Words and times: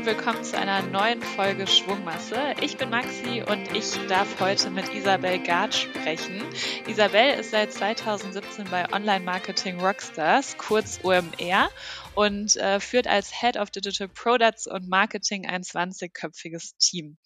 und 0.00 0.06
willkommen 0.06 0.42
zu 0.42 0.56
einer 0.56 0.80
neuen 0.80 1.20
Folge 1.20 1.66
Schwungmasse. 1.66 2.54
Ich 2.62 2.78
bin 2.78 2.88
Maxi 2.88 3.42
und 3.46 3.76
ich 3.76 4.06
darf 4.06 4.40
heute 4.40 4.70
mit 4.70 4.94
Isabel 4.94 5.38
Gard 5.40 5.74
sprechen. 5.74 6.42
Isabel 6.86 7.38
ist 7.38 7.50
seit 7.50 7.70
2017 7.70 8.64
bei 8.70 8.90
Online 8.94 9.22
Marketing 9.22 9.78
Rockstars, 9.78 10.56
kurz 10.56 11.00
OMR, 11.02 11.68
und 12.14 12.56
äh, 12.56 12.80
führt 12.80 13.06
als 13.06 13.40
Head 13.40 13.56
of 13.56 13.70
Digital 13.70 14.08
Products 14.08 14.66
und 14.66 14.88
Marketing 14.88 15.46
ein 15.46 15.62
20-köpfiges 15.62 16.76
Team. 16.78 17.16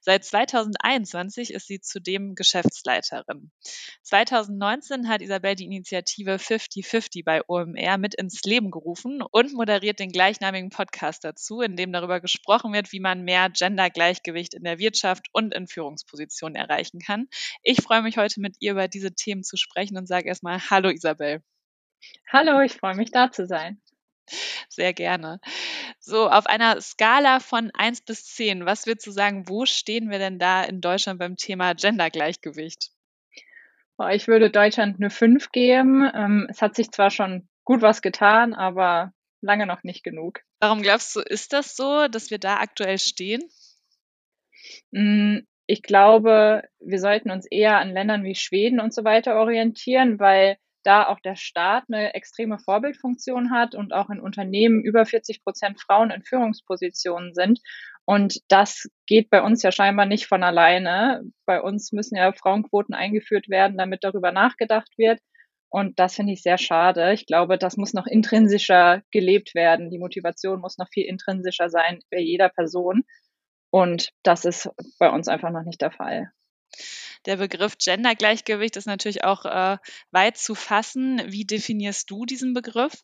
Seit 0.00 0.24
2021 0.24 1.52
ist 1.52 1.66
sie 1.66 1.80
zudem 1.80 2.34
Geschäftsleiterin. 2.34 3.50
2019 4.02 5.08
hat 5.08 5.22
Isabel 5.22 5.54
die 5.54 5.64
Initiative 5.64 6.36
50-50 6.36 7.24
bei 7.24 7.42
OMR 7.46 7.98
mit 7.98 8.14
ins 8.14 8.42
Leben 8.42 8.70
gerufen 8.70 9.22
und 9.22 9.54
moderiert 9.54 9.98
den 9.98 10.12
gleichnamigen 10.12 10.70
Podcast 10.70 11.24
dazu, 11.24 11.60
in 11.60 11.76
dem 11.76 11.92
darüber 11.92 12.20
gesprochen 12.20 12.72
wird, 12.72 12.92
wie 12.92 13.00
man 13.00 13.22
mehr 13.22 13.50
Gendergleichgewicht 13.50 14.54
in 14.54 14.64
der 14.64 14.78
Wirtschaft 14.78 15.28
und 15.32 15.54
in 15.54 15.66
Führungspositionen 15.66 16.56
erreichen 16.56 17.00
kann. 17.00 17.28
Ich 17.62 17.82
freue 17.82 18.02
mich 18.02 18.16
heute 18.16 18.40
mit 18.40 18.56
ihr 18.60 18.72
über 18.72 18.88
diese 18.88 19.14
Themen 19.14 19.42
zu 19.42 19.56
sprechen 19.56 19.96
und 19.96 20.06
sage 20.06 20.28
erstmal 20.28 20.60
Hallo 20.70 20.90
Isabel. 20.90 21.42
Hallo, 22.30 22.60
ich 22.60 22.74
freue 22.74 22.96
mich 22.96 23.10
da 23.10 23.30
zu 23.30 23.46
sein. 23.46 23.80
Sehr 24.68 24.92
gerne. 24.92 25.40
So, 26.00 26.28
auf 26.28 26.46
einer 26.46 26.80
Skala 26.80 27.40
von 27.40 27.70
1 27.74 28.02
bis 28.02 28.24
10, 28.34 28.66
was 28.66 28.86
würdest 28.86 29.06
du 29.06 29.10
sagen, 29.10 29.48
wo 29.48 29.66
stehen 29.66 30.10
wir 30.10 30.18
denn 30.18 30.38
da 30.38 30.64
in 30.64 30.80
Deutschland 30.80 31.18
beim 31.18 31.36
Thema 31.36 31.74
Gendergleichgewicht? 31.74 32.90
Ich 34.10 34.26
würde 34.26 34.50
Deutschland 34.50 34.96
eine 34.98 35.10
5 35.10 35.52
geben. 35.52 36.10
Ähm, 36.14 36.46
es 36.50 36.60
hat 36.60 36.74
sich 36.74 36.90
zwar 36.90 37.10
schon 37.10 37.48
gut 37.64 37.80
was 37.80 38.02
getan, 38.02 38.52
aber 38.54 39.12
lange 39.40 39.66
noch 39.66 39.84
nicht 39.84 40.02
genug. 40.02 40.40
Warum 40.58 40.82
glaubst 40.82 41.14
du, 41.14 41.20
ist 41.20 41.52
das 41.52 41.76
so, 41.76 42.08
dass 42.08 42.30
wir 42.30 42.38
da 42.38 42.56
aktuell 42.56 42.98
stehen? 42.98 43.42
Hm, 44.92 45.46
ich 45.66 45.82
glaube, 45.82 46.62
wir 46.80 46.98
sollten 46.98 47.30
uns 47.30 47.46
eher 47.46 47.78
an 47.78 47.92
Ländern 47.92 48.24
wie 48.24 48.34
Schweden 48.34 48.80
und 48.80 48.92
so 48.92 49.04
weiter 49.04 49.36
orientieren, 49.36 50.18
weil 50.18 50.58
da 50.84 51.06
auch 51.06 51.20
der 51.20 51.36
Staat 51.36 51.84
eine 51.88 52.14
extreme 52.14 52.58
Vorbildfunktion 52.58 53.50
hat 53.50 53.74
und 53.74 53.92
auch 53.92 54.10
in 54.10 54.20
Unternehmen 54.20 54.82
über 54.82 55.04
40 55.04 55.42
Prozent 55.42 55.80
Frauen 55.80 56.10
in 56.10 56.22
Führungspositionen 56.22 57.34
sind. 57.34 57.60
Und 58.06 58.40
das 58.48 58.88
geht 59.06 59.30
bei 59.30 59.42
uns 59.42 59.62
ja 59.62 59.72
scheinbar 59.72 60.06
nicht 60.06 60.26
von 60.26 60.42
alleine. 60.42 61.22
Bei 61.46 61.60
uns 61.60 61.92
müssen 61.92 62.16
ja 62.16 62.32
Frauenquoten 62.32 62.94
eingeführt 62.94 63.48
werden, 63.48 63.78
damit 63.78 64.04
darüber 64.04 64.30
nachgedacht 64.30 64.92
wird. 64.96 65.20
Und 65.70 65.98
das 65.98 66.14
finde 66.14 66.32
ich 66.32 66.42
sehr 66.42 66.58
schade. 66.58 67.12
Ich 67.14 67.26
glaube, 67.26 67.58
das 67.58 67.76
muss 67.76 67.94
noch 67.94 68.06
intrinsischer 68.06 69.02
gelebt 69.10 69.54
werden. 69.56 69.90
Die 69.90 69.98
Motivation 69.98 70.60
muss 70.60 70.78
noch 70.78 70.88
viel 70.92 71.06
intrinsischer 71.06 71.68
sein 71.68 71.98
bei 72.10 72.20
jeder 72.20 72.48
Person. 72.48 73.02
Und 73.70 74.10
das 74.22 74.44
ist 74.44 74.70
bei 75.00 75.10
uns 75.10 75.26
einfach 75.26 75.50
noch 75.50 75.64
nicht 75.64 75.80
der 75.80 75.90
Fall. 75.90 76.30
Der 77.26 77.36
Begriff 77.36 77.78
Gendergleichgewicht 77.78 78.76
ist 78.76 78.86
natürlich 78.86 79.24
auch 79.24 79.44
äh, 79.44 79.78
weit 80.10 80.36
zu 80.36 80.54
fassen. 80.54 81.22
Wie 81.26 81.44
definierst 81.44 82.10
du 82.10 82.26
diesen 82.26 82.52
Begriff? 82.52 83.02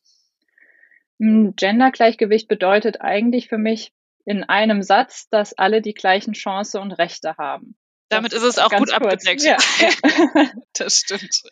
Hm, 1.19 1.55
Gendergleichgewicht 1.57 2.49
bedeutet 2.49 3.01
eigentlich 3.01 3.49
für 3.49 3.59
mich 3.59 3.93
in 4.25 4.45
einem 4.45 4.83
Satz, 4.83 5.29
dass 5.29 5.55
alle 5.55 5.81
die 5.81 5.95
gleichen 5.95 6.35
Chancen 6.35 6.81
und 6.81 6.93
Rechte 6.93 7.37
haben. 7.37 7.77
Damit 8.11 8.33
ist 8.33 8.43
es 8.43 8.59
auch 8.59 8.71
gut 8.71 8.91
kurz. 8.91 8.93
abgedeckt. 8.93 9.43
Ja, 9.43 9.57
ja. 9.79 10.51
das 10.75 10.99
stimmt. 10.99 11.43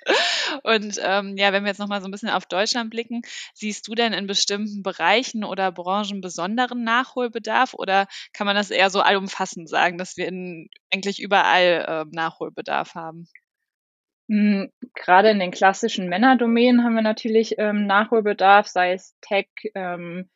Und 0.65 0.99
ähm, 1.01 1.37
ja, 1.37 1.53
wenn 1.53 1.63
wir 1.63 1.69
jetzt 1.69 1.79
nochmal 1.79 2.01
so 2.01 2.09
ein 2.09 2.11
bisschen 2.11 2.31
auf 2.31 2.47
Deutschland 2.47 2.91
blicken, 2.91 3.23
siehst 3.55 3.87
du 3.87 3.95
denn 3.95 4.13
in 4.13 4.27
bestimmten 4.27 4.83
Bereichen 4.83 5.45
oder 5.45 5.71
Branchen 5.71 6.21
besonderen 6.21 6.83
Nachholbedarf 6.83 7.75
oder 7.75 8.09
kann 8.33 8.47
man 8.47 8.57
das 8.57 8.71
eher 8.71 8.91
so 8.91 9.01
allumfassend 9.01 9.69
sagen, 9.69 9.99
dass 9.99 10.17
wir 10.17 10.27
in 10.27 10.69
eigentlich 10.93 11.21
überall 11.23 11.85
äh, 11.89 12.05
Nachholbedarf 12.11 12.95
haben? 12.97 13.29
Mhm, 14.29 14.71
Gerade 14.95 15.31
in 15.31 15.39
den 15.39 15.53
klassischen 15.53 16.09
Männerdomänen 16.09 16.85
haben 16.85 16.95
wir 16.95 17.03
natürlich 17.03 17.55
ähm, 17.59 17.87
Nachholbedarf, 17.87 18.67
sei 18.67 18.93
es 18.93 19.17
Tech, 19.21 19.49
ähm, 19.75 20.29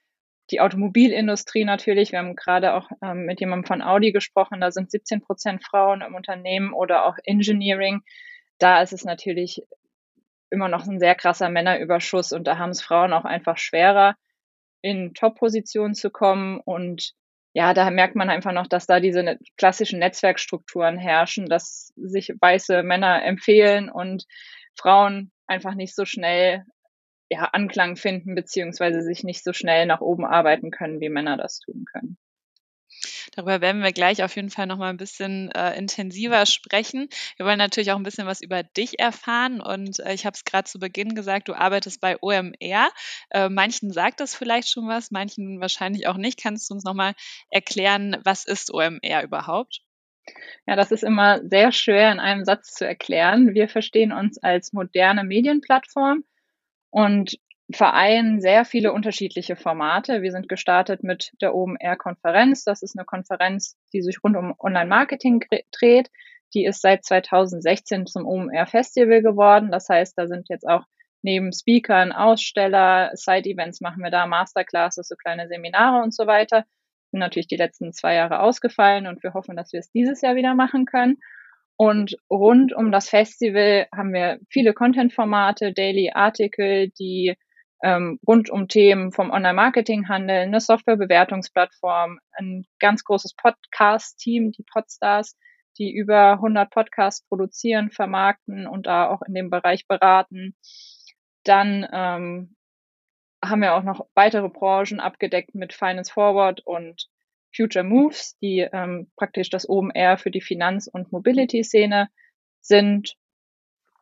die 0.50 0.60
Automobilindustrie 0.60 1.64
natürlich. 1.64 2.12
Wir 2.12 2.19
haben 2.19 2.36
gerade 2.36 2.75
auch 2.75 2.91
ähm, 3.03 3.25
mit 3.25 3.41
jemandem 3.41 3.66
von 3.66 3.82
Audi 3.82 4.12
gesprochen. 4.12 4.60
Da 4.60 4.70
sind 4.70 4.91
17 4.91 5.22
Prozent 5.22 5.64
Frauen 5.64 6.03
im 6.03 6.14
Unternehmen 6.14 6.72
oder 6.72 7.06
auch 7.06 7.16
Engineering. 7.25 8.03
Da 8.58 8.82
ist 8.82 8.92
es 8.92 9.04
natürlich 9.04 9.62
immer 10.50 10.69
noch 10.69 10.86
ein 10.86 10.98
sehr 10.98 11.14
krasser 11.14 11.48
Männerüberschuss 11.48 12.32
und 12.32 12.47
da 12.47 12.58
haben 12.58 12.70
es 12.70 12.82
Frauen 12.82 13.12
auch 13.12 13.25
einfach 13.25 13.56
schwerer, 13.56 14.16
in 14.82 15.14
Top-Positionen 15.14 15.94
zu 15.94 16.10
kommen. 16.10 16.60
Und 16.60 17.14
ja, 17.54 17.72
da 17.72 17.91
merkt 17.91 18.16
man 18.16 18.28
einfach 18.28 18.52
noch, 18.52 18.66
dass 18.66 18.86
da 18.86 19.00
diese 19.00 19.38
klassischen 19.56 19.98
Netzwerkstrukturen 19.98 20.98
herrschen, 20.98 21.47
dass 21.47 21.92
sich 21.97 22.34
weiße 22.38 22.82
Männer 22.82 23.25
empfehlen 23.25 23.88
und 23.88 24.26
Frauen 24.76 25.32
einfach 25.47 25.75
nicht 25.75 25.94
so 25.94 26.04
schnell 26.04 26.64
ja, 27.32 27.44
Anklang 27.53 27.97
finden, 27.97 28.34
beziehungsweise 28.34 29.03
sich 29.03 29.25
nicht 29.25 29.43
so 29.43 29.54
schnell 29.54 29.87
nach 29.87 30.03
oben 30.03 30.26
arbeiten 30.26 30.70
können, 30.70 31.00
wie 31.00 31.09
Männer 31.09 31.38
das 31.38 31.60
tun 31.60 31.84
können. 31.91 32.19
Darüber 33.34 33.62
werden 33.62 33.82
wir 33.82 33.93
gleich 33.93 34.22
auf 34.22 34.37
jeden 34.37 34.50
Fall 34.50 34.66
noch 34.66 34.76
mal 34.76 34.91
ein 34.91 34.98
bisschen 34.98 35.50
äh, 35.53 35.75
intensiver 35.78 36.44
sprechen. 36.44 37.09
Wir 37.38 37.47
wollen 37.47 37.56
natürlich 37.56 37.91
auch 37.91 37.97
ein 37.97 38.03
bisschen 38.03 38.26
was 38.26 38.43
über 38.43 38.62
dich 38.62 39.00
erfahren 39.00 39.62
und 39.62 39.98
äh, 40.00 40.12
ich 40.12 40.26
habe 40.26 40.34
es 40.34 40.44
gerade 40.44 40.65
zu 40.65 40.78
Beginn 40.78 41.15
gesagt, 41.15 41.48
du 41.48 41.54
arbeitest 41.54 42.03
bei 42.03 42.19
OMR. 42.20 42.91
Äh, 43.31 43.49
manchen 43.49 43.91
sagt 43.93 44.20
das 44.20 44.34
vielleicht 44.34 44.69
schon 44.69 44.87
was, 44.87 45.10
manchen 45.10 45.59
wahrscheinlich 45.59 46.06
auch 46.06 46.19
nicht. 46.19 46.38
Kannst 46.38 46.69
du 46.69 46.75
uns 46.75 46.84
noch 46.84 46.94
mal 46.94 47.14
erklären, 47.49 48.19
was 48.25 48.44
ist 48.44 48.72
OMR 48.72 49.22
überhaupt? 49.22 49.81
Ja, 50.66 50.76
das 50.76 50.93
ist 50.93 51.03
immer 51.03 51.41
sehr 51.49 51.72
schwer 51.72 52.12
in 52.12 52.20
einem 52.20 52.44
Satz 52.44 52.75
zu 52.75 52.87
erklären. 52.87 53.54
Wir 53.54 53.69
verstehen 53.69 54.12
uns 54.12 54.38
als 54.38 54.75
moderne 54.75 55.25
Medienplattform, 55.25 56.25
und 56.92 57.38
vereinen 57.72 58.41
sehr 58.41 58.64
viele 58.64 58.92
unterschiedliche 58.92 59.56
Formate. 59.56 60.22
Wir 60.22 60.30
sind 60.30 60.48
gestartet 60.48 61.03
mit 61.03 61.32
der 61.41 61.54
OMR-Konferenz. 61.54 62.64
Das 62.64 62.82
ist 62.82 62.97
eine 62.97 63.06
Konferenz, 63.06 63.76
die 63.92 64.03
sich 64.03 64.22
rund 64.22 64.36
um 64.36 64.54
Online-Marketing 64.58 65.42
dreht. 65.72 66.10
Die 66.54 66.66
ist 66.66 66.82
seit 66.82 67.04
2016 67.04 68.06
zum 68.06 68.26
OMR-Festival 68.26 69.22
geworden. 69.22 69.70
Das 69.72 69.88
heißt, 69.88 70.16
da 70.19 70.28
sind 70.28 70.50
jetzt 70.50 70.69
auch 70.69 70.84
neben 71.22 71.50
Speakern, 71.52 72.12
Aussteller, 72.12 73.10
Side-Events 73.14 73.81
machen 73.81 74.02
wir 74.02 74.10
da, 74.10 74.26
Masterclasses, 74.26 75.08
so 75.08 75.16
kleine 75.16 75.48
Seminare 75.48 76.02
und 76.02 76.14
so 76.14 76.26
weiter. 76.26 76.66
Sind 77.10 77.20
natürlich 77.20 77.47
die 77.47 77.56
letzten 77.56 77.92
zwei 77.94 78.16
Jahre 78.16 78.41
ausgefallen 78.41 79.06
und 79.06 79.22
wir 79.22 79.32
hoffen, 79.32 79.56
dass 79.56 79.72
wir 79.72 79.81
es 79.81 79.91
dieses 79.91 80.20
Jahr 80.20 80.34
wieder 80.34 80.54
machen 80.54 80.84
können. 80.84 81.19
Und 81.77 82.16
rund 82.31 82.72
um 82.75 82.93
das 82.93 83.09
Festival 83.09 83.87
haben 83.94 84.12
wir 84.12 84.38
viele 84.49 84.72
Content-Formate, 84.72 85.72
Daily-Artikel, 85.72 86.91
die 86.91 87.34
ähm, 87.83 88.21
rund 88.27 88.49
um 88.50 88.69
Themen 88.69 89.12
vom 89.12 89.31
Online-Marketing 89.31 90.09
handeln, 90.09 90.49
eine 90.49 90.61
Software-Bewertungsplattform, 90.61 92.21
ein 92.32 92.65
ganz 92.78 93.05
großes 93.05 93.34
Podcast-Team, 93.34 94.53
die 94.53 94.62
Podstars, 94.62 95.37
die 95.78 95.93
über 95.93 96.34
100 96.34 96.71
Podcasts 96.71 97.27
produzieren, 97.27 97.91
vermarkten 97.91 98.66
und 98.66 98.87
da 98.87 99.09
auch 99.09 99.22
in 99.22 99.34
dem 99.34 99.50
Bereich 99.50 99.87
beraten. 99.88 100.55
Dann 101.44 101.88
ähm, 101.93 102.55
haben 103.44 103.62
wir 103.62 103.75
auch 103.75 103.82
noch 103.82 104.06
weitere 104.15 104.49
Branchen 104.49 105.00
abgedeckt 105.00 105.55
mit 105.55 105.72
Finance 105.72 106.12
Forward 106.12 106.61
und 106.65 107.09
Future 107.54 107.84
Moves, 107.84 108.36
die 108.40 108.60
ähm, 108.60 109.10
praktisch 109.16 109.50
das 109.50 109.68
OMR 109.68 110.16
für 110.18 110.30
die 110.30 110.40
Finanz- 110.40 110.88
und 110.88 111.12
Mobility-Szene 111.12 112.08
sind. 112.60 113.14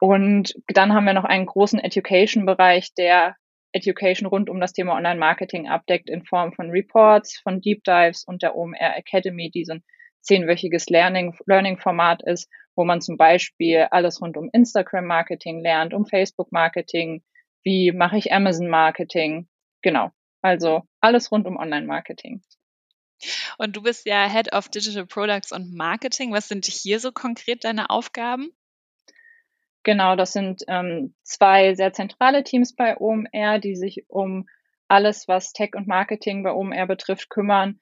Und 0.01 0.55
dann 0.69 0.95
haben 0.95 1.05
wir 1.05 1.13
noch 1.13 1.25
einen 1.25 1.47
großen 1.47 1.79
Education-Bereich, 1.79 2.95
der 2.95 3.37
Education 3.73 4.27
rund 4.27 4.51
um 4.51 4.61
das 4.61 4.73
Thema 4.73 4.95
Online-Marketing 4.97 5.69
abdeckt 5.69 6.09
in 6.09 6.25
Form 6.25 6.53
von 6.53 6.71
Reports, 6.71 7.39
von 7.39 7.61
Deep 7.61 7.85
Dives 7.85 8.25
und 8.25 8.43
der 8.43 8.57
OMR 8.57 8.97
Academy, 8.97 9.51
die 9.51 9.65
so 9.65 9.75
ein 9.75 9.85
zehnwöchiges 10.23 10.89
Learning-Format 10.89 12.23
ist, 12.23 12.51
wo 12.77 12.85
man 12.85 13.01
zum 13.01 13.17
Beispiel 13.17 13.89
alles 13.91 14.21
rund 14.21 14.37
um 14.37 14.51
Instagram-Marketing 14.53 15.61
lernt, 15.61 15.95
um 15.95 16.07
Facebook-Marketing, 16.07 17.23
wie 17.63 17.93
mache 17.93 18.19
ich 18.19 18.33
Amazon-Marketing, 18.33 19.49
genau. 19.83 20.11
Also 20.43 20.83
alles 21.01 21.31
rund 21.31 21.47
um 21.47 21.57
Online-Marketing. 21.57 22.43
Und 23.59 23.77
du 23.77 23.83
bist 23.83 24.07
ja 24.07 24.29
Head 24.29 24.53
of 24.53 24.69
Digital 24.69 25.07
Products 25.07 25.53
und 25.53 25.75
Marketing. 25.75 26.33
Was 26.33 26.49
sind 26.49 26.67
hier 26.67 27.01
so 27.01 27.13
konkret 27.13 27.65
deine 27.65 27.91
Aufgaben? 27.91 28.53
Genau, 29.83 30.15
das 30.15 30.33
sind 30.33 30.63
ähm, 30.69 31.15
zwei 31.23 31.75
sehr 31.75 31.93
zentrale 31.93 32.45
Teams 32.45 32.75
bei 32.75 32.99
OMR, 32.99 33.59
die 33.59 33.77
sich 33.77 34.05
um 34.09 34.47
alles, 34.89 35.27
was 35.29 35.53
Tech 35.53 35.71
und 35.75 35.87
Marketing 35.87 36.43
bei 36.43 36.53
OMR 36.53 36.87
betrifft, 36.87 37.31
kümmern. 37.31 37.81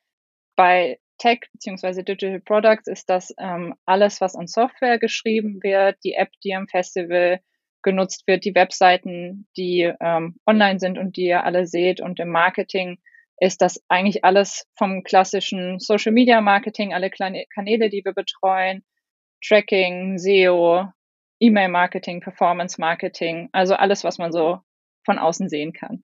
Bei 0.55 1.01
Tech 1.19 1.41
bzw. 1.53 2.03
Digital 2.03 2.41
Products 2.41 2.87
ist 2.87 3.11
das 3.11 3.35
ähm, 3.39 3.75
alles, 3.85 4.21
was 4.21 4.37
an 4.37 4.47
Software 4.47 4.99
geschrieben 4.99 5.61
wird, 5.63 5.97
die 6.05 6.15
App, 6.15 6.31
die 6.45 6.55
am 6.55 6.69
Festival 6.69 7.41
genutzt 7.83 8.27
wird, 8.27 8.45
die 8.45 8.55
Webseiten, 8.55 9.49
die 9.57 9.93
ähm, 10.01 10.37
online 10.47 10.79
sind 10.79 10.99
und 10.99 11.17
die 11.17 11.27
ihr 11.27 11.45
alle 11.45 11.67
seht. 11.67 12.01
Und 12.01 12.21
im 12.21 12.29
Marketing 12.29 12.99
ist 13.41 13.63
das 13.63 13.81
eigentlich 13.89 14.25
alles 14.25 14.67
vom 14.77 15.03
klassischen 15.03 15.79
Social 15.79 16.13
Media 16.13 16.41
Marketing, 16.41 16.93
alle 16.93 17.11
kleine 17.11 17.45
Kanäle, 17.53 17.89
die 17.89 18.05
wir 18.05 18.13
betreuen, 18.13 18.85
Tracking, 19.47 20.19
SEO, 20.19 20.91
E-Mail 21.41 21.69
Marketing, 21.69 22.21
Performance 22.21 22.81
Marketing, 22.81 23.49
also 23.53 23.75
alles, 23.75 24.03
was 24.03 24.19
man 24.19 24.33
so 24.33 24.59
von 25.05 25.19
außen 25.19 25.49
sehen 25.49 25.73
kann. 25.73 26.03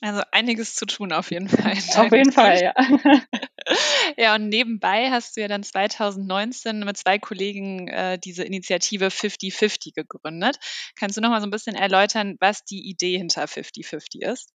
Also 0.00 0.22
einiges 0.32 0.74
zu 0.74 0.84
tun 0.84 1.12
auf 1.12 1.30
jeden 1.30 1.48
Fall. 1.48 1.78
Auf 1.94 2.10
jeden 2.10 2.32
Fall, 2.32 2.60
ja. 2.60 2.74
ja, 4.16 4.34
und 4.34 4.48
nebenbei 4.48 5.10
hast 5.10 5.36
du 5.36 5.40
ja 5.40 5.46
dann 5.46 5.62
2019 5.62 6.80
mit 6.80 6.96
zwei 6.96 7.20
Kollegen 7.20 7.86
äh, 7.86 8.18
diese 8.18 8.42
Initiative 8.42 9.06
50-50 9.06 9.94
gegründet. 9.94 10.56
Kannst 10.98 11.16
du 11.16 11.20
noch 11.20 11.30
mal 11.30 11.40
so 11.40 11.46
ein 11.46 11.52
bisschen 11.52 11.76
erläutern, 11.76 12.36
was 12.40 12.64
die 12.64 12.90
Idee 12.90 13.16
hinter 13.16 13.44
50-50 13.44 14.28
ist? 14.28 14.52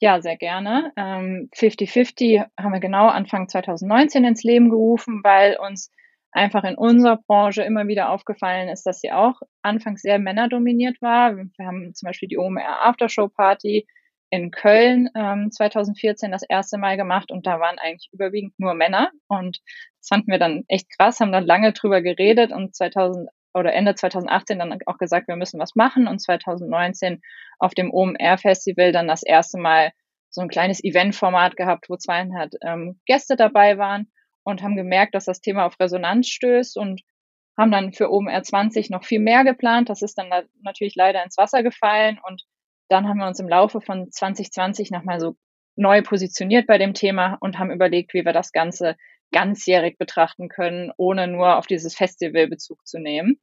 Ja, 0.00 0.20
sehr 0.20 0.36
gerne. 0.36 0.92
50-50 0.96 2.36
ähm, 2.36 2.44
haben 2.60 2.72
wir 2.72 2.80
genau 2.80 3.08
Anfang 3.08 3.48
2019 3.48 4.24
ins 4.24 4.42
Leben 4.42 4.68
gerufen, 4.68 5.20
weil 5.24 5.56
uns 5.56 5.90
einfach 6.32 6.64
in 6.64 6.74
unserer 6.76 7.16
Branche 7.26 7.62
immer 7.62 7.86
wieder 7.86 8.10
aufgefallen 8.10 8.68
ist, 8.68 8.84
dass 8.84 9.00
sie 9.00 9.10
auch 9.10 9.40
anfangs 9.62 10.02
sehr 10.02 10.18
männerdominiert 10.18 11.00
war. 11.00 11.36
Wir 11.36 11.66
haben 11.66 11.94
zum 11.94 12.08
Beispiel 12.08 12.28
die 12.28 12.36
OMR 12.36 12.84
Aftershow 12.86 13.28
Party 13.28 13.86
in 14.28 14.50
Köln 14.50 15.08
ähm, 15.14 15.50
2014 15.50 16.30
das 16.30 16.42
erste 16.42 16.76
Mal 16.76 16.98
gemacht 16.98 17.30
und 17.30 17.46
da 17.46 17.58
waren 17.60 17.78
eigentlich 17.78 18.10
überwiegend 18.12 18.52
nur 18.58 18.74
Männer 18.74 19.10
und 19.28 19.60
das 20.00 20.08
fanden 20.08 20.30
wir 20.30 20.38
dann 20.38 20.64
echt 20.68 20.88
krass, 20.98 21.20
haben 21.20 21.32
dann 21.32 21.46
lange 21.46 21.72
drüber 21.72 22.02
geredet 22.02 22.52
und 22.52 22.74
2000 22.74 23.30
oder 23.56 23.72
Ende 23.72 23.94
2018 23.94 24.58
dann 24.58 24.78
auch 24.86 24.98
gesagt, 24.98 25.28
wir 25.28 25.36
müssen 25.36 25.58
was 25.58 25.74
machen 25.74 26.06
und 26.06 26.20
2019 26.20 27.22
auf 27.58 27.74
dem 27.74 27.92
OMR 27.92 28.38
Festival 28.38 28.92
dann 28.92 29.08
das 29.08 29.22
erste 29.22 29.58
Mal 29.58 29.92
so 30.30 30.42
ein 30.42 30.48
kleines 30.48 30.84
Eventformat 30.84 31.56
gehabt, 31.56 31.88
wo 31.88 31.96
zweieinhalb 31.96 32.52
ähm, 32.62 33.00
Gäste 33.06 33.36
dabei 33.36 33.78
waren 33.78 34.12
und 34.44 34.62
haben 34.62 34.76
gemerkt, 34.76 35.14
dass 35.14 35.24
das 35.24 35.40
Thema 35.40 35.64
auf 35.64 35.80
Resonanz 35.80 36.28
stößt 36.28 36.76
und 36.76 37.02
haben 37.58 37.70
dann 37.70 37.92
für 37.94 38.12
OMR 38.12 38.42
20 38.42 38.90
noch 38.90 39.04
viel 39.04 39.20
mehr 39.20 39.44
geplant. 39.44 39.88
Das 39.88 40.02
ist 40.02 40.18
dann 40.18 40.30
natürlich 40.62 40.94
leider 40.94 41.24
ins 41.24 41.38
Wasser 41.38 41.62
gefallen 41.62 42.20
und 42.22 42.42
dann 42.88 43.08
haben 43.08 43.18
wir 43.18 43.26
uns 43.26 43.40
im 43.40 43.48
Laufe 43.48 43.80
von 43.80 44.10
2020 44.10 44.90
nochmal 44.90 45.18
so 45.18 45.36
neu 45.76 46.02
positioniert 46.02 46.66
bei 46.66 46.78
dem 46.78 46.94
Thema 46.94 47.38
und 47.40 47.58
haben 47.58 47.70
überlegt, 47.70 48.14
wie 48.14 48.24
wir 48.24 48.32
das 48.32 48.52
Ganze 48.52 48.96
ganzjährig 49.32 49.98
betrachten 49.98 50.48
können, 50.48 50.92
ohne 50.96 51.26
nur 51.26 51.56
auf 51.56 51.66
dieses 51.66 51.94
Festival 51.94 52.48
Bezug 52.48 52.86
zu 52.86 52.98
nehmen. 52.98 53.40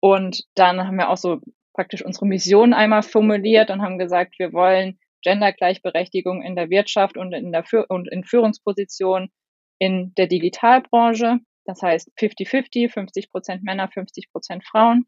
Und 0.00 0.44
dann 0.54 0.86
haben 0.86 0.96
wir 0.96 1.10
auch 1.10 1.16
so 1.16 1.40
praktisch 1.72 2.04
unsere 2.04 2.26
Mission 2.26 2.72
einmal 2.72 3.02
formuliert 3.02 3.70
und 3.70 3.82
haben 3.82 3.98
gesagt, 3.98 4.38
wir 4.38 4.52
wollen 4.52 4.98
Gendergleichberechtigung 5.22 6.42
in 6.42 6.56
der 6.56 6.70
Wirtschaft 6.70 7.16
und 7.16 7.32
in 7.32 7.52
der 7.52 7.64
Führ 7.64 7.86
und 7.88 8.08
in 8.08 8.24
Führungspositionen 8.24 9.30
in 9.78 10.14
der 10.16 10.26
Digitalbranche. 10.26 11.38
Das 11.64 11.82
heißt 11.82 12.10
50-50, 12.18 12.90
50 12.90 13.30
Prozent 13.30 13.62
Männer, 13.64 13.88
50 13.88 14.30
Prozent 14.30 14.64
Frauen. 14.64 15.06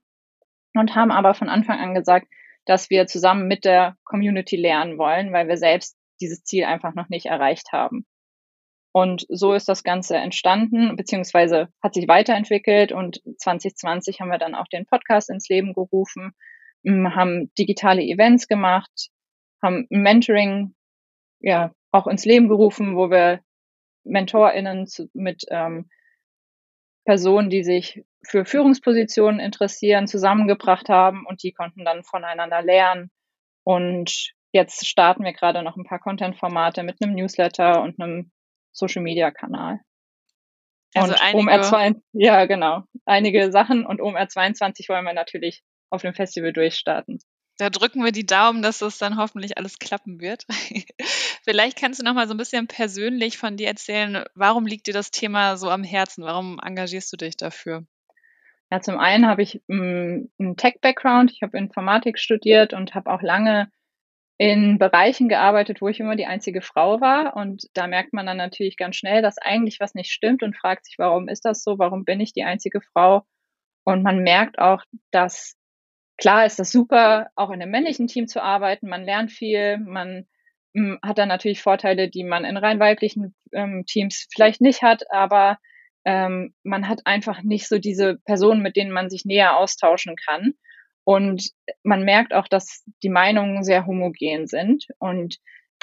Und 0.74 0.94
haben 0.94 1.10
aber 1.10 1.34
von 1.34 1.48
Anfang 1.48 1.78
an 1.78 1.94
gesagt, 1.94 2.26
dass 2.66 2.90
wir 2.90 3.06
zusammen 3.06 3.48
mit 3.48 3.64
der 3.64 3.96
Community 4.04 4.56
lernen 4.56 4.98
wollen, 4.98 5.32
weil 5.32 5.48
wir 5.48 5.56
selbst 5.56 5.96
dieses 6.20 6.44
Ziel 6.44 6.64
einfach 6.64 6.94
noch 6.94 7.08
nicht 7.08 7.26
erreicht 7.26 7.72
haben. 7.72 8.04
Und 8.92 9.26
so 9.28 9.52
ist 9.52 9.68
das 9.68 9.84
Ganze 9.84 10.16
entstanden, 10.16 10.96
beziehungsweise 10.96 11.68
hat 11.82 11.94
sich 11.94 12.08
weiterentwickelt 12.08 12.90
und 12.92 13.20
2020 13.38 14.20
haben 14.20 14.30
wir 14.30 14.38
dann 14.38 14.54
auch 14.54 14.66
den 14.66 14.86
Podcast 14.86 15.30
ins 15.30 15.48
Leben 15.48 15.74
gerufen, 15.74 16.32
haben 16.86 17.52
digitale 17.58 18.02
Events 18.02 18.48
gemacht, 18.48 19.10
haben 19.62 19.86
Mentoring 19.90 20.74
ja 21.40 21.72
auch 21.92 22.06
ins 22.06 22.24
Leben 22.24 22.48
gerufen, 22.48 22.96
wo 22.96 23.10
wir 23.10 23.40
MentorInnen 24.04 24.86
zu, 24.86 25.08
mit 25.12 25.44
ähm, 25.50 25.88
Personen, 27.04 27.50
die 27.50 27.64
sich 27.64 28.04
für 28.26 28.44
Führungspositionen 28.44 29.40
interessieren, 29.40 30.06
zusammengebracht 30.06 30.88
haben 30.88 31.24
und 31.26 31.42
die 31.42 31.52
konnten 31.52 31.84
dann 31.84 32.04
voneinander 32.04 32.62
lernen. 32.62 33.10
Und 33.64 34.32
jetzt 34.52 34.86
starten 34.86 35.24
wir 35.24 35.32
gerade 35.32 35.62
noch 35.62 35.76
ein 35.76 35.84
paar 35.84 36.00
Content-Formate 36.00 36.82
mit 36.82 37.02
einem 37.02 37.14
Newsletter 37.14 37.82
und 37.82 38.00
einem 38.00 38.30
Social-Media-Kanal. 38.78 39.80
Also 40.94 41.12
und 41.12 41.22
einige, 41.22 41.50
OMR2, 41.50 42.00
ja 42.12 42.46
genau, 42.46 42.84
einige 43.04 43.52
Sachen 43.52 43.84
und 43.84 44.00
OMR22 44.00 44.88
wollen 44.88 45.04
wir 45.04 45.12
natürlich 45.12 45.62
auf 45.90 46.02
dem 46.02 46.14
Festival 46.14 46.52
durchstarten. 46.52 47.18
Da 47.58 47.70
drücken 47.70 48.04
wir 48.04 48.12
die 48.12 48.26
Daumen, 48.26 48.62
dass 48.62 48.78
das 48.78 48.98
dann 48.98 49.18
hoffentlich 49.18 49.58
alles 49.58 49.78
klappen 49.78 50.20
wird. 50.20 50.46
Vielleicht 51.44 51.76
kannst 51.76 52.00
du 52.00 52.04
noch 52.04 52.14
mal 52.14 52.28
so 52.28 52.34
ein 52.34 52.38
bisschen 52.38 52.68
persönlich 52.68 53.36
von 53.36 53.56
dir 53.56 53.66
erzählen, 53.66 54.24
warum 54.34 54.66
liegt 54.66 54.86
dir 54.86 54.94
das 54.94 55.10
Thema 55.10 55.56
so 55.56 55.68
am 55.68 55.82
Herzen? 55.82 56.22
Warum 56.22 56.60
engagierst 56.64 57.12
du 57.12 57.16
dich 57.16 57.36
dafür? 57.36 57.84
Ja, 58.70 58.80
zum 58.80 58.98
einen 58.98 59.26
habe 59.26 59.42
ich 59.42 59.60
mm, 59.66 60.28
einen 60.38 60.56
Tech-Background. 60.56 61.32
Ich 61.32 61.42
habe 61.42 61.58
Informatik 61.58 62.18
studiert 62.18 62.74
und 62.74 62.94
habe 62.94 63.10
auch 63.10 63.22
lange 63.22 63.70
in 64.38 64.78
Bereichen 64.78 65.28
gearbeitet, 65.28 65.80
wo 65.80 65.88
ich 65.88 66.00
immer 66.00 66.16
die 66.16 66.26
einzige 66.26 66.62
Frau 66.62 67.00
war. 67.00 67.36
Und 67.36 67.64
da 67.74 67.86
merkt 67.88 68.12
man 68.12 68.26
dann 68.26 68.36
natürlich 68.36 68.76
ganz 68.76 68.96
schnell, 68.96 69.20
dass 69.20 69.38
eigentlich 69.38 69.80
was 69.80 69.94
nicht 69.94 70.12
stimmt 70.12 70.42
und 70.42 70.56
fragt 70.56 70.86
sich, 70.86 70.94
warum 70.98 71.28
ist 71.28 71.44
das 71.44 71.62
so? 71.62 71.78
Warum 71.78 72.04
bin 72.04 72.20
ich 72.20 72.32
die 72.32 72.44
einzige 72.44 72.80
Frau? 72.80 73.22
Und 73.84 74.02
man 74.02 74.20
merkt 74.20 74.58
auch, 74.58 74.82
dass 75.10 75.58
Klar 76.18 76.44
ist 76.44 76.58
das 76.58 76.72
super, 76.72 77.30
auch 77.36 77.50
in 77.50 77.62
einem 77.62 77.70
männlichen 77.70 78.08
Team 78.08 78.26
zu 78.26 78.42
arbeiten. 78.42 78.88
Man 78.88 79.04
lernt 79.04 79.30
viel, 79.30 79.78
man 79.78 80.26
hm, 80.74 80.98
hat 81.00 81.16
dann 81.16 81.28
natürlich 81.28 81.62
Vorteile, 81.62 82.10
die 82.10 82.24
man 82.24 82.44
in 82.44 82.56
rein 82.56 82.80
weiblichen 82.80 83.36
ähm, 83.52 83.84
Teams 83.86 84.26
vielleicht 84.34 84.60
nicht 84.60 84.82
hat, 84.82 85.04
aber 85.12 85.58
ähm, 86.04 86.54
man 86.64 86.88
hat 86.88 87.02
einfach 87.06 87.42
nicht 87.42 87.68
so 87.68 87.78
diese 87.78 88.18
Personen, 88.24 88.62
mit 88.62 88.74
denen 88.74 88.90
man 88.90 89.10
sich 89.10 89.24
näher 89.24 89.56
austauschen 89.56 90.16
kann. 90.16 90.54
Und 91.08 91.52
man 91.84 92.04
merkt 92.04 92.34
auch, 92.34 92.48
dass 92.48 92.84
die 93.02 93.08
Meinungen 93.08 93.64
sehr 93.64 93.86
homogen 93.86 94.46
sind. 94.46 94.84
Und 94.98 95.38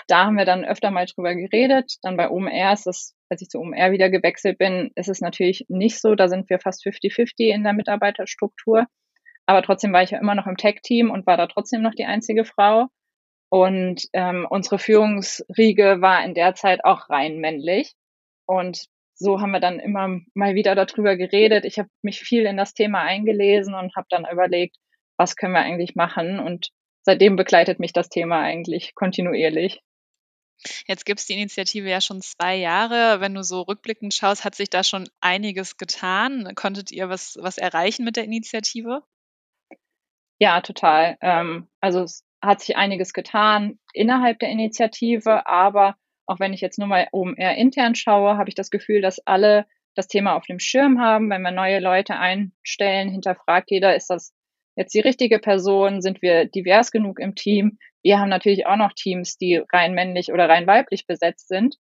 da 0.07 0.25
haben 0.25 0.37
wir 0.37 0.45
dann 0.45 0.63
öfter 0.63 0.91
mal 0.91 1.07
drüber 1.07 1.33
geredet. 1.33 1.93
Dann 2.03 2.15
bei 2.15 2.29
OMR 2.29 2.73
ist 2.73 2.85
es, 2.85 3.15
als 3.27 3.41
ich 3.41 3.49
zu 3.49 3.57
OMR 3.57 3.91
wieder 3.91 4.11
gewechselt 4.11 4.59
bin, 4.59 4.91
ist 4.93 5.09
es 5.09 5.21
natürlich 5.21 5.65
nicht 5.67 5.99
so. 5.99 6.13
Da 6.13 6.27
sind 6.27 6.47
wir 6.51 6.59
fast 6.59 6.85
50-50 6.85 7.51
in 7.51 7.63
der 7.63 7.73
Mitarbeiterstruktur. 7.73 8.85
Aber 9.47 9.63
trotzdem 9.63 9.91
war 9.93 10.03
ich 10.03 10.11
ja 10.11 10.19
immer 10.19 10.35
noch 10.35 10.45
im 10.45 10.57
Tech-Team 10.57 11.09
und 11.09 11.25
war 11.25 11.37
da 11.37 11.47
trotzdem 11.47 11.81
noch 11.81 11.95
die 11.95 12.05
einzige 12.05 12.45
Frau. 12.45 12.85
Und 13.49 14.03
ähm, 14.13 14.45
unsere 14.47 14.77
Führungsriege 14.77 16.01
war 16.01 16.23
in 16.23 16.35
der 16.35 16.53
Zeit 16.53 16.85
auch 16.85 17.09
rein 17.09 17.39
männlich. 17.39 17.95
Und 18.45 18.85
so 19.15 19.41
haben 19.41 19.53
wir 19.53 19.59
dann 19.59 19.79
immer 19.79 20.19
mal 20.35 20.53
wieder 20.53 20.75
darüber 20.75 21.17
geredet. 21.17 21.65
Ich 21.65 21.79
habe 21.79 21.89
mich 22.03 22.19
viel 22.19 22.45
in 22.45 22.57
das 22.57 22.75
Thema 22.75 23.01
eingelesen 23.01 23.73
und 23.73 23.95
habe 23.95 24.05
dann 24.11 24.27
überlegt, 24.31 24.77
was 25.17 25.35
können 25.35 25.53
wir 25.53 25.61
eigentlich 25.61 25.95
machen. 25.95 26.39
Und 26.39 26.69
seitdem 27.03 27.35
begleitet 27.35 27.79
mich 27.79 27.93
das 27.93 28.09
Thema 28.09 28.41
eigentlich 28.41 28.95
kontinuierlich. 28.95 29.81
Jetzt 30.87 31.05
gibt 31.05 31.19
es 31.19 31.25
die 31.25 31.33
Initiative 31.33 31.89
ja 31.89 32.01
schon 32.01 32.21
zwei 32.21 32.55
Jahre. 32.55 33.19
Wenn 33.19 33.33
du 33.33 33.43
so 33.43 33.61
rückblickend 33.61 34.13
schaust, 34.13 34.45
hat 34.45 34.55
sich 34.55 34.69
da 34.69 34.83
schon 34.83 35.07
einiges 35.19 35.77
getan. 35.77 36.53
Konntet 36.55 36.91
ihr 36.91 37.09
was, 37.09 37.37
was 37.41 37.57
erreichen 37.57 38.05
mit 38.05 38.15
der 38.15 38.23
Initiative? 38.23 39.03
Ja, 40.39 40.61
total. 40.61 41.17
Ähm, 41.21 41.67
also 41.81 42.03
es 42.03 42.25
hat 42.41 42.61
sich 42.61 42.75
einiges 42.75 43.13
getan 43.13 43.79
innerhalb 43.93 44.39
der 44.39 44.49
Initiative, 44.49 45.47
aber 45.47 45.95
auch 46.25 46.39
wenn 46.39 46.53
ich 46.53 46.61
jetzt 46.61 46.79
nur 46.79 46.87
mal 46.87 47.07
oben 47.11 47.35
eher 47.35 47.55
intern 47.55 47.95
schaue, 47.95 48.37
habe 48.37 48.49
ich 48.49 48.55
das 48.55 48.69
Gefühl, 48.69 49.01
dass 49.01 49.19
alle 49.25 49.65
das 49.93 50.07
Thema 50.07 50.35
auf 50.35 50.45
dem 50.45 50.59
Schirm 50.59 50.99
haben. 50.99 51.29
Wenn 51.29 51.41
wir 51.41 51.51
neue 51.51 51.79
Leute 51.79 52.17
einstellen, 52.17 53.09
hinterfragt 53.09 53.71
jeder, 53.71 53.95
ist 53.95 54.09
das 54.09 54.33
jetzt 54.75 54.93
die 54.93 54.99
richtige 55.01 55.39
Person? 55.39 56.01
Sind 56.01 56.21
wir 56.21 56.45
divers 56.45 56.91
genug 56.91 57.19
im 57.19 57.35
Team? 57.35 57.77
Wir 58.03 58.19
haben 58.19 58.29
natürlich 58.29 58.65
auch 58.67 58.77
noch 58.77 58.93
Teams, 58.93 59.37
die 59.37 59.61
rein 59.71 59.93
männlich 59.93 60.31
oder 60.31 60.47
rein 60.47 60.67
weiblich 60.67 61.07
besetzt 61.07 61.47
sind. 61.47 61.75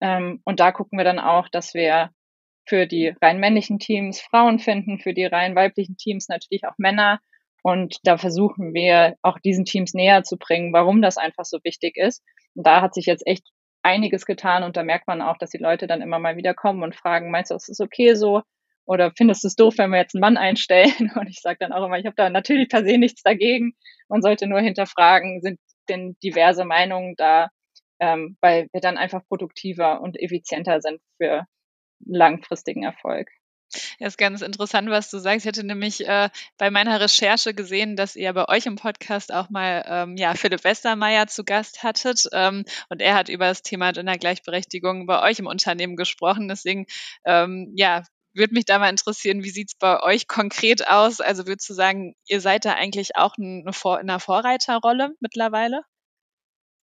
Ähm, 0.00 0.40
und 0.44 0.60
da 0.60 0.72
gucken 0.72 0.98
wir 0.98 1.04
dann 1.04 1.18
auch, 1.18 1.48
dass 1.48 1.74
wir 1.74 2.10
für 2.68 2.86
die 2.86 3.14
rein 3.22 3.38
männlichen 3.38 3.78
Teams 3.78 4.20
Frauen 4.20 4.58
finden, 4.58 4.98
für 4.98 5.14
die 5.14 5.24
rein 5.24 5.54
weiblichen 5.54 5.96
Teams 5.96 6.28
natürlich 6.28 6.64
auch 6.66 6.74
Männer 6.78 7.20
und 7.66 7.98
da 8.04 8.16
versuchen 8.16 8.74
wir 8.74 9.16
auch 9.22 9.40
diesen 9.40 9.64
Teams 9.64 9.92
näher 9.92 10.22
zu 10.22 10.36
bringen, 10.36 10.72
warum 10.72 11.02
das 11.02 11.16
einfach 11.16 11.44
so 11.44 11.58
wichtig 11.64 11.96
ist. 11.96 12.22
Und 12.54 12.64
da 12.64 12.80
hat 12.80 12.94
sich 12.94 13.06
jetzt 13.06 13.26
echt 13.26 13.42
einiges 13.82 14.24
getan 14.24 14.62
und 14.62 14.76
da 14.76 14.84
merkt 14.84 15.08
man 15.08 15.20
auch, 15.20 15.36
dass 15.36 15.50
die 15.50 15.58
Leute 15.58 15.88
dann 15.88 16.00
immer 16.00 16.20
mal 16.20 16.36
wieder 16.36 16.54
kommen 16.54 16.84
und 16.84 16.94
fragen, 16.94 17.32
meinst 17.32 17.50
du, 17.50 17.56
ist 17.56 17.68
es 17.68 17.80
okay 17.80 18.14
so? 18.14 18.42
Oder 18.86 19.12
findest 19.16 19.44
du 19.44 19.48
es 19.48 19.56
doof, 19.56 19.74
wenn 19.78 19.90
wir 19.90 19.98
jetzt 19.98 20.14
einen 20.14 20.20
Mann 20.20 20.36
einstellen? 20.36 20.92
Und 21.14 21.28
ich 21.28 21.40
sage 21.40 21.58
dann 21.60 21.72
auch 21.72 21.84
immer, 21.84 21.98
ich 21.98 22.06
habe 22.06 22.16
da 22.16 22.30
natürlich 22.30 22.68
per 22.68 22.84
se 22.84 22.98
nichts 22.98 23.22
dagegen. 23.22 23.74
Man 24.08 24.22
sollte 24.22 24.46
nur 24.46 24.60
hinterfragen, 24.60 25.40
sind 25.42 25.58
denn 25.88 26.16
diverse 26.22 26.64
Meinungen 26.64 27.14
da, 27.16 27.48
ähm, 28.00 28.36
weil 28.40 28.68
wir 28.72 28.80
dann 28.80 28.96
einfach 28.96 29.22
produktiver 29.28 30.00
und 30.00 30.20
effizienter 30.20 30.80
sind 30.80 31.00
für 31.18 31.44
langfristigen 32.04 32.84
Erfolg. 32.84 33.28
Ja, 33.98 34.06
ist 34.06 34.18
ganz 34.18 34.42
interessant, 34.42 34.88
was 34.90 35.10
du 35.10 35.18
sagst. 35.18 35.44
Ich 35.44 35.48
hatte 35.48 35.66
nämlich 35.66 36.06
äh, 36.06 36.30
bei 36.56 36.70
meiner 36.70 37.00
Recherche 37.00 37.52
gesehen, 37.52 37.96
dass 37.96 38.14
ihr 38.14 38.32
bei 38.32 38.48
euch 38.48 38.66
im 38.66 38.76
Podcast 38.76 39.32
auch 39.32 39.50
mal 39.50 39.84
ähm, 39.88 40.16
ja, 40.16 40.34
Philipp 40.34 40.62
Westermeier 40.64 41.26
zu 41.26 41.44
Gast 41.44 41.82
hattet. 41.82 42.28
Ähm, 42.32 42.64
und 42.88 43.02
er 43.02 43.14
hat 43.14 43.28
über 43.28 43.46
das 43.46 43.62
Thema 43.62 43.92
Gendergleichberechtigung 43.92 45.06
bei 45.06 45.20
euch 45.22 45.40
im 45.40 45.46
Unternehmen 45.46 45.96
gesprochen. 45.96 46.48
Deswegen, 46.48 46.86
ähm, 47.24 47.72
ja, 47.74 48.04
würde 48.36 48.54
mich 48.54 48.64
da 48.64 48.78
mal 48.78 48.90
interessieren, 48.90 49.42
wie 49.42 49.50
sieht 49.50 49.68
es 49.68 49.78
bei 49.78 50.02
euch 50.02 50.28
konkret 50.28 50.88
aus? 50.88 51.20
Also 51.20 51.46
würdest 51.46 51.68
du 51.70 51.74
sagen, 51.74 52.14
ihr 52.26 52.40
seid 52.40 52.64
da 52.64 52.74
eigentlich 52.74 53.16
auch 53.16 53.34
Vor 53.72 54.00
in 54.00 54.10
einer 54.10 54.20
Vorreiterrolle 54.20 55.14
mittlerweile? 55.20 55.82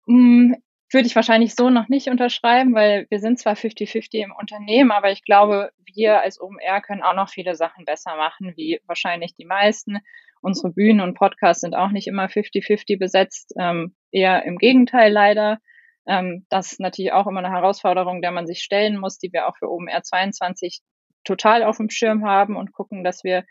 Mm, 0.07 0.55
würde 0.93 1.07
ich 1.07 1.17
wahrscheinlich 1.17 1.55
so 1.55 1.71
noch 1.71 1.89
nicht 1.89 2.09
unterschreiben, 2.09 2.75
weil 2.75 3.07
wir 3.11 3.21
sind 3.21 3.39
zwar 3.39 3.55
50-50 3.55 4.23
im 4.25 4.33
Unternehmen, 4.33 4.91
aber 4.91 5.11
ich 5.11 5.25
glaube, 5.25 5.71
wir 5.95 6.21
als 6.21 6.41
OMR 6.41 6.81
können 6.81 7.03
auch 7.03 7.15
noch 7.15 7.29
viele 7.29 7.55
Sachen 7.55 7.85
besser 7.85 8.17
machen, 8.17 8.55
wie 8.57 8.81
wahrscheinlich 8.87 9.35
die 9.35 9.45
meisten. 9.45 9.99
Unsere 10.41 10.73
Bühnen 10.73 11.01
und 11.01 11.15
Podcasts 11.15 11.61
sind 11.61 11.75
auch 11.75 11.91
nicht 11.91 12.07
immer 12.07 12.27
50-50 12.27 12.99
besetzt, 12.99 13.53
ähm, 13.59 13.95
eher 14.11 14.45
im 14.45 14.57
Gegenteil 14.57 15.13
leider. 15.13 15.59
Ähm, 16.07 16.47
das 16.49 16.73
ist 16.73 16.81
natürlich 16.81 17.13
auch 17.13 17.27
immer 17.27 17.41
eine 17.41 17.55
Herausforderung, 17.55 18.23
der 18.23 18.33
man 18.33 18.47
sich 18.47 18.63
stellen 18.63 18.99
muss, 18.99 19.19
die 19.19 19.33
wir 19.33 19.47
auch 19.47 19.57
für 19.59 19.71
OMR 19.71 20.03
22 20.03 20.81
total 21.25 21.63
auf 21.63 21.77
dem 21.77 21.91
Schirm 21.91 22.25
haben 22.25 22.57
und 22.57 22.73
gucken, 22.73 23.05
dass 23.05 23.25
wir 23.25 23.45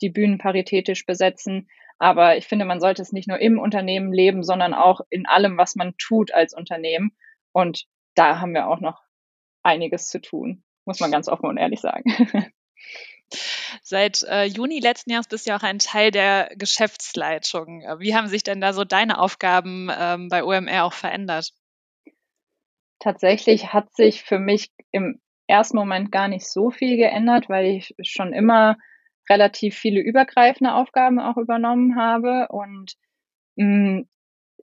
die 0.00 0.10
Bühnen 0.10 0.38
paritätisch 0.38 1.06
besetzen. 1.06 1.68
Aber 1.98 2.36
ich 2.36 2.46
finde, 2.46 2.64
man 2.64 2.80
sollte 2.80 3.02
es 3.02 3.12
nicht 3.12 3.28
nur 3.28 3.38
im 3.38 3.58
Unternehmen 3.58 4.12
leben, 4.12 4.42
sondern 4.42 4.74
auch 4.74 5.00
in 5.10 5.26
allem, 5.26 5.56
was 5.56 5.76
man 5.76 5.96
tut 5.96 6.32
als 6.32 6.54
Unternehmen. 6.54 7.16
Und 7.52 7.86
da 8.14 8.40
haben 8.40 8.54
wir 8.54 8.68
auch 8.68 8.80
noch 8.80 9.02
einiges 9.62 10.08
zu 10.08 10.20
tun, 10.20 10.62
muss 10.84 11.00
man 11.00 11.10
ganz 11.10 11.28
offen 11.28 11.46
und 11.46 11.56
ehrlich 11.56 11.80
sagen. 11.80 12.04
Seit 13.82 14.22
äh, 14.22 14.44
Juni 14.44 14.80
letzten 14.80 15.10
Jahres 15.10 15.28
bist 15.28 15.46
du 15.46 15.50
ja 15.50 15.56
auch 15.56 15.62
ein 15.62 15.78
Teil 15.78 16.10
der 16.10 16.50
Geschäftsleitung. 16.56 17.80
Wie 17.98 18.14
haben 18.14 18.28
sich 18.28 18.42
denn 18.42 18.60
da 18.60 18.72
so 18.72 18.84
deine 18.84 19.18
Aufgaben 19.18 19.90
ähm, 19.96 20.28
bei 20.28 20.44
OMR 20.44 20.84
auch 20.84 20.92
verändert? 20.92 21.50
Tatsächlich 22.98 23.72
hat 23.72 23.94
sich 23.94 24.22
für 24.22 24.38
mich 24.38 24.72
im 24.90 25.20
ersten 25.46 25.76
Moment 25.76 26.10
gar 26.12 26.28
nicht 26.28 26.46
so 26.46 26.70
viel 26.70 26.96
geändert, 26.96 27.48
weil 27.48 27.66
ich 27.66 27.94
schon 28.02 28.32
immer 28.32 28.76
relativ 29.28 29.76
viele 29.76 30.00
übergreifende 30.00 30.74
Aufgaben 30.74 31.18
auch 31.18 31.36
übernommen 31.36 31.96
habe 31.96 32.48
und 32.50 32.94
mh, 33.56 33.66
mm, 33.66 34.08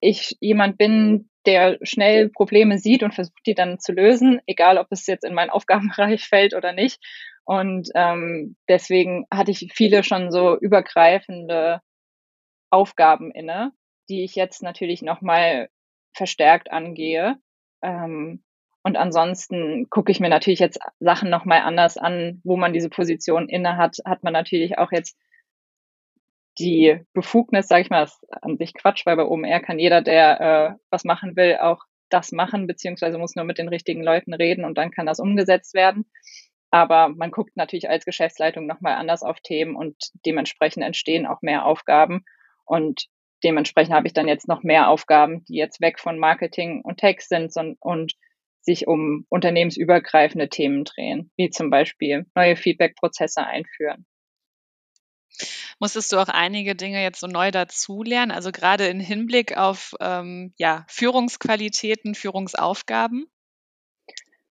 ich 0.01 0.35
jemand 0.39 0.77
bin, 0.77 1.29
der 1.45 1.77
schnell 1.83 2.29
Probleme 2.29 2.77
sieht 2.77 3.03
und 3.03 3.13
versucht, 3.13 3.41
die 3.45 3.55
dann 3.55 3.79
zu 3.79 3.93
lösen, 3.93 4.41
egal 4.45 4.77
ob 4.77 4.88
es 4.91 5.07
jetzt 5.07 5.23
in 5.23 5.33
meinen 5.33 5.50
Aufgabenbereich 5.50 6.23
fällt 6.27 6.53
oder 6.55 6.73
nicht. 6.73 7.00
Und 7.45 7.89
ähm, 7.95 8.55
deswegen 8.67 9.25
hatte 9.31 9.51
ich 9.51 9.71
viele 9.73 10.03
schon 10.03 10.31
so 10.31 10.57
übergreifende 10.57 11.81
Aufgaben 12.69 13.31
inne, 13.31 13.71
die 14.09 14.23
ich 14.23 14.35
jetzt 14.35 14.61
natürlich 14.61 15.01
nochmal 15.01 15.69
verstärkt 16.13 16.71
angehe. 16.71 17.38
Ähm, 17.81 18.43
und 18.83 18.97
ansonsten 18.97 19.89
gucke 19.89 20.11
ich 20.11 20.19
mir 20.19 20.29
natürlich 20.29 20.59
jetzt 20.59 20.79
Sachen 21.00 21.29
nochmal 21.29 21.61
anders 21.61 21.97
an, 21.97 22.41
wo 22.43 22.57
man 22.57 22.73
diese 22.73 22.89
Position 22.89 23.47
inne 23.47 23.77
hat, 23.77 23.97
hat 24.05 24.23
man 24.23 24.33
natürlich 24.33 24.77
auch 24.77 24.91
jetzt 24.91 25.17
die 26.59 27.00
Befugnis, 27.13 27.67
sage 27.67 27.83
ich 27.83 27.89
mal, 27.89 28.03
ist 28.03 28.25
an 28.41 28.57
sich 28.57 28.73
Quatsch, 28.73 29.05
weil 29.05 29.15
bei 29.15 29.25
OMR 29.25 29.61
kann 29.61 29.79
jeder, 29.79 30.01
der 30.01 30.41
äh, 30.41 30.75
was 30.89 31.03
machen 31.03 31.35
will, 31.35 31.57
auch 31.57 31.83
das 32.09 32.31
machen, 32.31 32.67
beziehungsweise 32.67 33.17
muss 33.17 33.35
nur 33.35 33.45
mit 33.45 33.57
den 33.57 33.69
richtigen 33.69 34.03
Leuten 34.03 34.33
reden 34.33 34.65
und 34.65 34.77
dann 34.77 34.91
kann 34.91 35.05
das 35.05 35.19
umgesetzt 35.19 35.73
werden. 35.73 36.05
Aber 36.69 37.09
man 37.09 37.31
guckt 37.31 37.55
natürlich 37.55 37.89
als 37.89 38.05
Geschäftsleitung 38.05 38.65
nochmal 38.65 38.95
anders 38.95 39.23
auf 39.23 39.39
Themen 39.41 39.75
und 39.75 39.95
dementsprechend 40.25 40.83
entstehen 40.83 41.25
auch 41.25 41.41
mehr 41.41 41.65
Aufgaben. 41.65 42.25
Und 42.65 43.07
dementsprechend 43.43 43.93
habe 43.93 44.07
ich 44.07 44.13
dann 44.13 44.27
jetzt 44.27 44.47
noch 44.47 44.63
mehr 44.63 44.89
Aufgaben, 44.89 45.43
die 45.45 45.55
jetzt 45.55 45.81
weg 45.81 46.00
von 46.00 46.17
Marketing 46.17 46.81
und 46.81 46.97
Text 46.97 47.29
sind 47.29 47.53
und 47.79 48.13
sich 48.61 48.87
um 48.87 49.25
unternehmensübergreifende 49.29 50.49
Themen 50.49 50.83
drehen, 50.83 51.31
wie 51.35 51.49
zum 51.49 51.69
Beispiel 51.69 52.25
neue 52.35 52.55
Feedback-Prozesse 52.55 53.45
einführen. 53.45 54.05
Musstest 55.79 56.11
du 56.11 56.17
auch 56.17 56.27
einige 56.27 56.75
Dinge 56.75 57.01
jetzt 57.01 57.19
so 57.19 57.27
neu 57.27 57.49
dazulernen, 57.49 58.31
also 58.31 58.51
gerade 58.51 58.87
im 58.87 58.99
Hinblick 58.99 59.57
auf 59.57 59.95
ähm, 59.99 60.53
ja, 60.57 60.85
Führungsqualitäten, 60.87 62.13
Führungsaufgaben? 62.13 63.25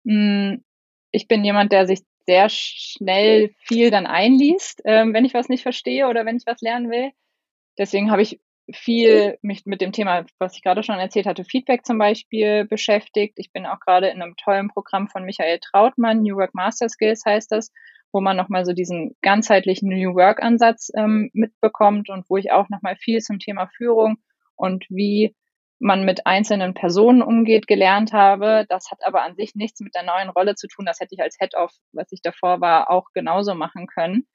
Hm, 0.04 0.62
ich 1.10 1.28
bin 1.28 1.44
jemand, 1.44 1.72
der 1.72 1.86
sich 1.86 2.00
sehr 2.26 2.48
schnell 2.50 3.54
viel 3.60 3.90
dann 3.90 4.06
einliest, 4.06 4.82
ähm, 4.84 5.14
wenn 5.14 5.24
ich 5.24 5.34
was 5.34 5.48
nicht 5.48 5.62
verstehe 5.62 6.08
oder 6.08 6.26
wenn 6.26 6.36
ich 6.36 6.46
was 6.46 6.60
lernen 6.60 6.90
will. 6.90 7.12
Deswegen 7.78 8.10
habe 8.10 8.22
ich 8.22 8.40
viel 8.72 9.38
mich 9.42 9.66
mit 9.66 9.80
dem 9.80 9.92
Thema, 9.92 10.24
was 10.38 10.56
ich 10.56 10.62
gerade 10.62 10.82
schon 10.82 10.98
erzählt 10.98 11.26
hatte, 11.26 11.44
Feedback 11.44 11.84
zum 11.84 11.98
Beispiel 11.98 12.64
beschäftigt. 12.64 13.34
Ich 13.36 13.52
bin 13.52 13.66
auch 13.66 13.80
gerade 13.80 14.08
in 14.08 14.22
einem 14.22 14.36
tollen 14.36 14.68
Programm 14.68 15.08
von 15.08 15.24
Michael 15.24 15.58
Trautmann, 15.60 16.22
New 16.22 16.36
Work 16.36 16.54
Master 16.54 16.88
Skills 16.88 17.24
heißt 17.26 17.52
das, 17.52 17.70
wo 18.12 18.20
man 18.20 18.36
nochmal 18.36 18.64
so 18.64 18.72
diesen 18.72 19.16
ganzheitlichen 19.22 19.88
New 19.88 20.14
Work 20.14 20.42
Ansatz 20.42 20.90
ähm, 20.96 21.30
mitbekommt 21.34 22.08
und 22.08 22.28
wo 22.30 22.36
ich 22.36 22.52
auch 22.52 22.68
nochmal 22.68 22.96
viel 22.96 23.20
zum 23.20 23.38
Thema 23.38 23.68
Führung 23.76 24.16
und 24.56 24.86
wie 24.88 25.34
man 25.80 26.04
mit 26.04 26.26
einzelnen 26.26 26.72
Personen 26.72 27.22
umgeht, 27.22 27.66
gelernt 27.66 28.12
habe. 28.12 28.64
Das 28.68 28.90
hat 28.90 29.04
aber 29.04 29.22
an 29.22 29.34
sich 29.34 29.54
nichts 29.54 29.80
mit 29.80 29.94
der 29.94 30.04
neuen 30.04 30.30
Rolle 30.30 30.54
zu 30.54 30.68
tun. 30.68 30.86
Das 30.86 31.00
hätte 31.00 31.14
ich 31.14 31.20
als 31.20 31.36
Head-Off, 31.38 31.72
was 31.92 32.10
ich 32.12 32.22
davor 32.22 32.60
war, 32.60 32.90
auch 32.90 33.06
genauso 33.12 33.54
machen 33.54 33.86
können. 33.86 34.26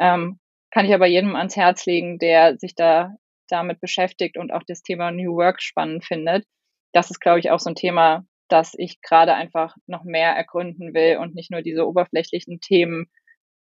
Ähm, 0.00 0.40
kann 0.70 0.86
ich 0.86 0.94
aber 0.94 1.06
jedem 1.06 1.36
ans 1.36 1.56
Herz 1.56 1.86
legen, 1.86 2.18
der 2.18 2.58
sich 2.58 2.74
da 2.74 3.14
damit 3.48 3.80
beschäftigt 3.80 4.36
und 4.36 4.52
auch 4.52 4.62
das 4.66 4.82
Thema 4.82 5.10
New 5.10 5.36
Work 5.36 5.62
spannend 5.62 6.04
findet. 6.04 6.44
Das 6.92 7.10
ist, 7.10 7.20
glaube 7.20 7.40
ich, 7.40 7.50
auch 7.50 7.60
so 7.60 7.70
ein 7.70 7.74
Thema, 7.74 8.24
das 8.48 8.72
ich 8.76 9.00
gerade 9.02 9.34
einfach 9.34 9.76
noch 9.86 10.04
mehr 10.04 10.30
ergründen 10.30 10.94
will 10.94 11.18
und 11.18 11.34
nicht 11.34 11.50
nur 11.50 11.62
diese 11.62 11.86
oberflächlichen 11.86 12.60
Themen 12.60 13.10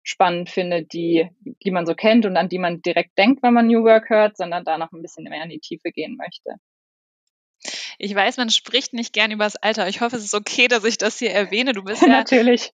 spannend 0.03 0.49
finde, 0.49 0.83
die, 0.83 1.29
die 1.63 1.71
man 1.71 1.85
so 1.85 1.95
kennt 1.95 2.25
und 2.25 2.35
an 2.35 2.49
die 2.49 2.59
man 2.59 2.81
direkt 2.81 3.17
denkt, 3.17 3.41
wenn 3.41 3.53
man 3.53 3.67
New 3.67 3.83
Work 3.83 4.09
hört, 4.09 4.35
sondern 4.35 4.65
da 4.65 4.77
noch 4.77 4.91
ein 4.91 5.01
bisschen 5.01 5.23
mehr 5.23 5.43
in 5.43 5.49
die 5.49 5.59
Tiefe 5.59 5.91
gehen 5.91 6.17
möchte. 6.17 6.55
Ich 7.97 8.13
weiß, 8.13 8.35
man 8.37 8.49
spricht 8.49 8.93
nicht 8.93 9.13
gern 9.13 9.31
über 9.31 9.45
das 9.45 9.55
Alter. 9.55 9.87
Ich 9.87 10.01
hoffe, 10.01 10.17
es 10.17 10.25
ist 10.25 10.33
okay, 10.33 10.67
dass 10.67 10.83
ich 10.83 10.97
das 10.97 11.19
hier 11.19 11.31
erwähne. 11.31 11.71
Du 11.71 11.83
bist 11.83 12.01
ja 12.01 12.09
natürlich 12.09 12.73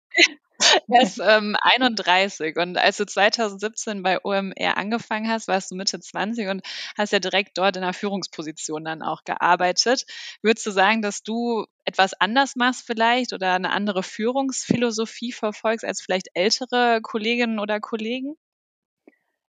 er 0.87 1.01
ist 1.01 1.19
ähm, 1.19 1.55
31 1.61 2.57
und 2.57 2.77
als 2.77 2.97
du 2.97 3.05
2017 3.05 4.01
bei 4.03 4.23
OMR 4.23 4.77
angefangen 4.77 5.29
hast, 5.29 5.47
warst 5.47 5.71
du 5.71 5.75
Mitte 5.75 5.99
20 5.99 6.47
und 6.47 6.61
hast 6.97 7.13
ja 7.13 7.19
direkt 7.19 7.57
dort 7.57 7.77
in 7.77 7.83
einer 7.83 7.93
Führungsposition 7.93 8.83
dann 8.83 9.01
auch 9.01 9.23
gearbeitet. 9.23 10.05
Würdest 10.41 10.65
du 10.65 10.71
sagen, 10.71 11.01
dass 11.01 11.21
du 11.23 11.65
etwas 11.85 12.13
anders 12.13 12.55
machst 12.55 12.85
vielleicht 12.85 13.33
oder 13.33 13.53
eine 13.53 13.71
andere 13.71 14.03
Führungsphilosophie 14.03 15.31
verfolgst 15.31 15.85
als 15.85 16.01
vielleicht 16.01 16.29
ältere 16.33 16.99
Kolleginnen 17.01 17.59
oder 17.59 17.79
Kollegen? 17.79 18.35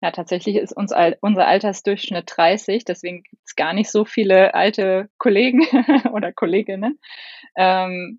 Ja, 0.03 0.11
tatsächlich 0.11 0.57
ist 0.57 0.73
uns 0.73 0.93
unser 1.21 1.47
Altersdurchschnitt 1.47 2.25
30, 2.27 2.85
deswegen 2.85 3.23
gibt 3.23 3.43
es 3.47 3.55
gar 3.55 3.73
nicht 3.73 3.89
so 3.89 4.05
viele 4.05 4.53
alte 4.53 5.09
Kollegen 5.17 5.61
oder 6.13 6.33
Kolleginnen. 6.33 6.99
Ähm, 7.55 8.19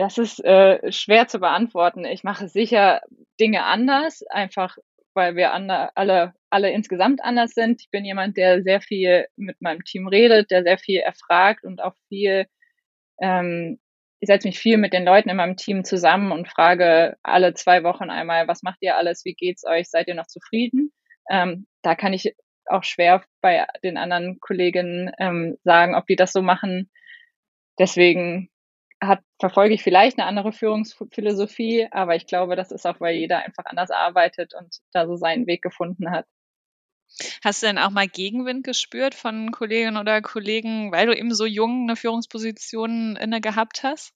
das 0.00 0.16
ist 0.16 0.42
äh, 0.42 0.90
schwer 0.90 1.28
zu 1.28 1.40
beantworten. 1.40 2.06
Ich 2.06 2.24
mache 2.24 2.48
sicher 2.48 3.02
Dinge 3.38 3.64
anders, 3.64 4.22
einfach 4.28 4.78
weil 5.12 5.36
wir 5.36 5.52
alle, 5.52 6.32
alle 6.48 6.70
insgesamt 6.70 7.22
anders 7.22 7.52
sind. 7.52 7.82
Ich 7.82 7.90
bin 7.90 8.06
jemand, 8.06 8.38
der 8.38 8.62
sehr 8.62 8.80
viel 8.80 9.26
mit 9.36 9.60
meinem 9.60 9.84
Team 9.84 10.08
redet, 10.08 10.50
der 10.50 10.62
sehr 10.62 10.78
viel 10.78 11.00
erfragt 11.00 11.64
und 11.64 11.82
auch 11.82 11.94
viel, 12.08 12.46
ähm, 13.20 13.78
ich 14.20 14.28
setze 14.28 14.48
mich 14.48 14.58
viel 14.58 14.78
mit 14.78 14.94
den 14.94 15.04
Leuten 15.04 15.28
in 15.28 15.36
meinem 15.36 15.58
Team 15.58 15.84
zusammen 15.84 16.32
und 16.32 16.48
frage 16.48 17.18
alle 17.22 17.52
zwei 17.52 17.82
Wochen 17.82 18.08
einmal, 18.08 18.48
was 18.48 18.62
macht 18.62 18.78
ihr 18.80 18.96
alles, 18.96 19.26
wie 19.26 19.34
geht's 19.34 19.66
euch, 19.66 19.90
seid 19.90 20.08
ihr 20.08 20.14
noch 20.14 20.28
zufrieden? 20.28 20.92
Ähm, 21.28 21.66
da 21.82 21.94
kann 21.94 22.14
ich 22.14 22.34
auch 22.64 22.84
schwer 22.84 23.22
bei 23.42 23.66
den 23.82 23.98
anderen 23.98 24.40
Kolleginnen 24.40 25.10
ähm, 25.18 25.58
sagen, 25.62 25.94
ob 25.94 26.06
die 26.06 26.16
das 26.16 26.32
so 26.32 26.40
machen. 26.40 26.90
Deswegen 27.78 28.48
hat, 29.02 29.20
verfolge 29.38 29.74
ich 29.74 29.82
vielleicht 29.82 30.18
eine 30.18 30.26
andere 30.26 30.52
Führungsphilosophie, 30.52 31.88
aber 31.90 32.16
ich 32.16 32.26
glaube, 32.26 32.56
das 32.56 32.70
ist 32.70 32.86
auch, 32.86 33.00
weil 33.00 33.16
jeder 33.16 33.38
einfach 33.38 33.64
anders 33.64 33.90
arbeitet 33.90 34.54
und 34.54 34.78
da 34.92 35.06
so 35.06 35.16
seinen 35.16 35.46
Weg 35.46 35.62
gefunden 35.62 36.10
hat. 36.10 36.26
Hast 37.42 37.62
du 37.62 37.66
denn 37.66 37.78
auch 37.78 37.90
mal 37.90 38.06
Gegenwind 38.06 38.64
gespürt 38.64 39.14
von 39.14 39.50
Kolleginnen 39.50 39.96
oder 39.96 40.22
Kollegen, 40.22 40.92
weil 40.92 41.06
du 41.06 41.16
eben 41.16 41.34
so 41.34 41.44
jung 41.44 41.84
eine 41.84 41.96
Führungsposition 41.96 43.16
inne 43.16 43.40
gehabt 43.40 43.82
hast? 43.82 44.12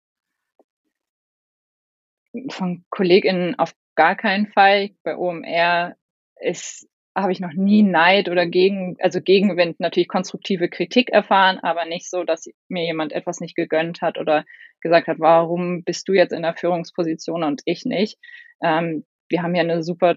Von 2.50 2.84
KollegInnen 2.90 3.58
auf 3.58 3.74
gar 3.94 4.16
keinen 4.16 4.46
Fall. 4.48 4.90
Bei 5.02 5.16
OMR 5.16 5.96
ist 6.36 6.88
habe 7.16 7.32
ich 7.32 7.40
noch 7.40 7.52
nie 7.52 7.82
Neid 7.82 8.28
oder 8.28 8.46
gegen, 8.46 8.96
also 9.00 9.20
Gegenwind, 9.20 9.78
natürlich 9.78 10.08
konstruktive 10.08 10.68
Kritik 10.68 11.10
erfahren, 11.10 11.58
aber 11.60 11.84
nicht 11.84 12.10
so, 12.10 12.24
dass 12.24 12.46
mir 12.68 12.84
jemand 12.84 13.12
etwas 13.12 13.40
nicht 13.40 13.54
gegönnt 13.54 14.02
hat 14.02 14.18
oder 14.18 14.44
gesagt 14.80 15.06
hat, 15.06 15.20
warum 15.20 15.84
bist 15.84 16.08
du 16.08 16.12
jetzt 16.12 16.32
in 16.32 16.42
der 16.42 16.54
Führungsposition 16.54 17.44
und 17.44 17.62
ich 17.64 17.84
nicht. 17.84 18.18
Ähm, 18.62 19.04
wir 19.28 19.42
haben 19.42 19.54
ja 19.54 19.62
eine 19.62 19.82
super 19.82 20.16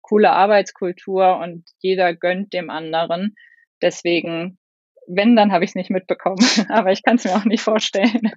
coole 0.00 0.30
Arbeitskultur 0.30 1.38
und 1.38 1.68
jeder 1.78 2.14
gönnt 2.14 2.52
dem 2.52 2.70
anderen. 2.70 3.34
Deswegen, 3.82 4.58
wenn, 5.06 5.36
dann 5.36 5.52
habe 5.52 5.64
ich 5.64 5.70
es 5.70 5.74
nicht 5.74 5.90
mitbekommen. 5.90 6.38
Aber 6.68 6.92
ich 6.92 7.02
kann 7.02 7.16
es 7.16 7.24
mir 7.24 7.34
auch 7.34 7.44
nicht 7.44 7.62
vorstellen. 7.62 8.32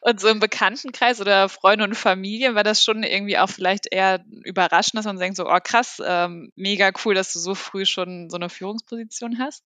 Und 0.00 0.20
so 0.20 0.28
im 0.28 0.40
Bekanntenkreis 0.40 1.20
oder 1.20 1.48
Freunde 1.48 1.84
und 1.84 1.94
Familie 1.94 2.54
war 2.54 2.64
das 2.64 2.82
schon 2.82 3.02
irgendwie 3.02 3.38
auch 3.38 3.48
vielleicht 3.48 3.92
eher 3.92 4.24
überraschend, 4.44 4.98
dass 4.98 5.06
man 5.06 5.18
denkt 5.18 5.36
so, 5.36 5.48
oh 5.48 5.58
krass, 5.62 6.02
ähm, 6.04 6.52
mega 6.56 6.90
cool, 7.04 7.14
dass 7.14 7.32
du 7.32 7.38
so 7.38 7.54
früh 7.54 7.84
schon 7.84 8.28
so 8.28 8.36
eine 8.36 8.48
Führungsposition 8.48 9.38
hast? 9.38 9.64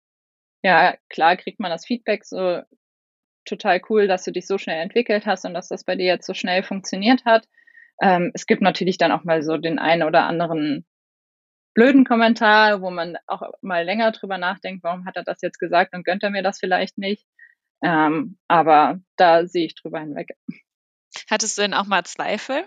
Ja, 0.62 0.96
klar 1.10 1.38
kriegt 1.38 1.60
man 1.60 1.72
das 1.72 1.86
Feedback 1.86 2.25
so 2.25 2.62
total 3.46 3.82
cool, 3.90 4.08
dass 4.08 4.24
du 4.24 4.32
dich 4.32 4.48
so 4.48 4.58
schnell 4.58 4.82
entwickelt 4.82 5.25
hast 5.25 5.46
und 5.46 5.54
dass 5.54 5.70
das 5.70 5.84
bei 5.84 5.96
dir 5.96 6.06
jetzt 6.06 6.25
so 6.25 6.34
schnell 6.34 6.64
funktioniert 6.64 7.24
hat. 7.25 7.48
Ähm, 8.02 8.32
es 8.34 8.46
gibt 8.46 8.62
natürlich 8.62 8.98
dann 8.98 9.12
auch 9.12 9.24
mal 9.24 9.42
so 9.44 9.58
den 9.58 9.80
einen 9.80 10.04
oder 10.04 10.24
anderen 10.24 10.86
blöden 11.75 12.05
Kommentar, 12.05 12.82
wo 12.82 12.89
man 12.89 13.17
auch 13.27 13.44
mal 13.62 13.86
länger 13.86 14.12
drüber 14.12 14.39
nachdenkt, 14.39 14.84
warum 14.84 15.05
hat 15.05 15.15
er 15.17 15.24
das 15.24 15.41
jetzt 15.41 15.60
gesagt 15.60 15.94
und 15.94 16.03
gönnt 16.03 16.24
er 16.24 16.32
mir 16.32 16.41
das 16.41 16.60
vielleicht 16.60 16.98
nicht. 16.98 17.27
Ähm, 17.84 18.38
aber 18.48 19.00
da 19.17 19.46
sehe 19.46 19.65
ich 19.65 19.75
drüber 19.75 20.00
hinweg. 20.00 20.29
Hattest 21.29 21.58
du 21.58 21.62
denn 21.62 21.74
auch 21.74 21.86
mal 21.86 22.03
Zweifel? 22.03 22.63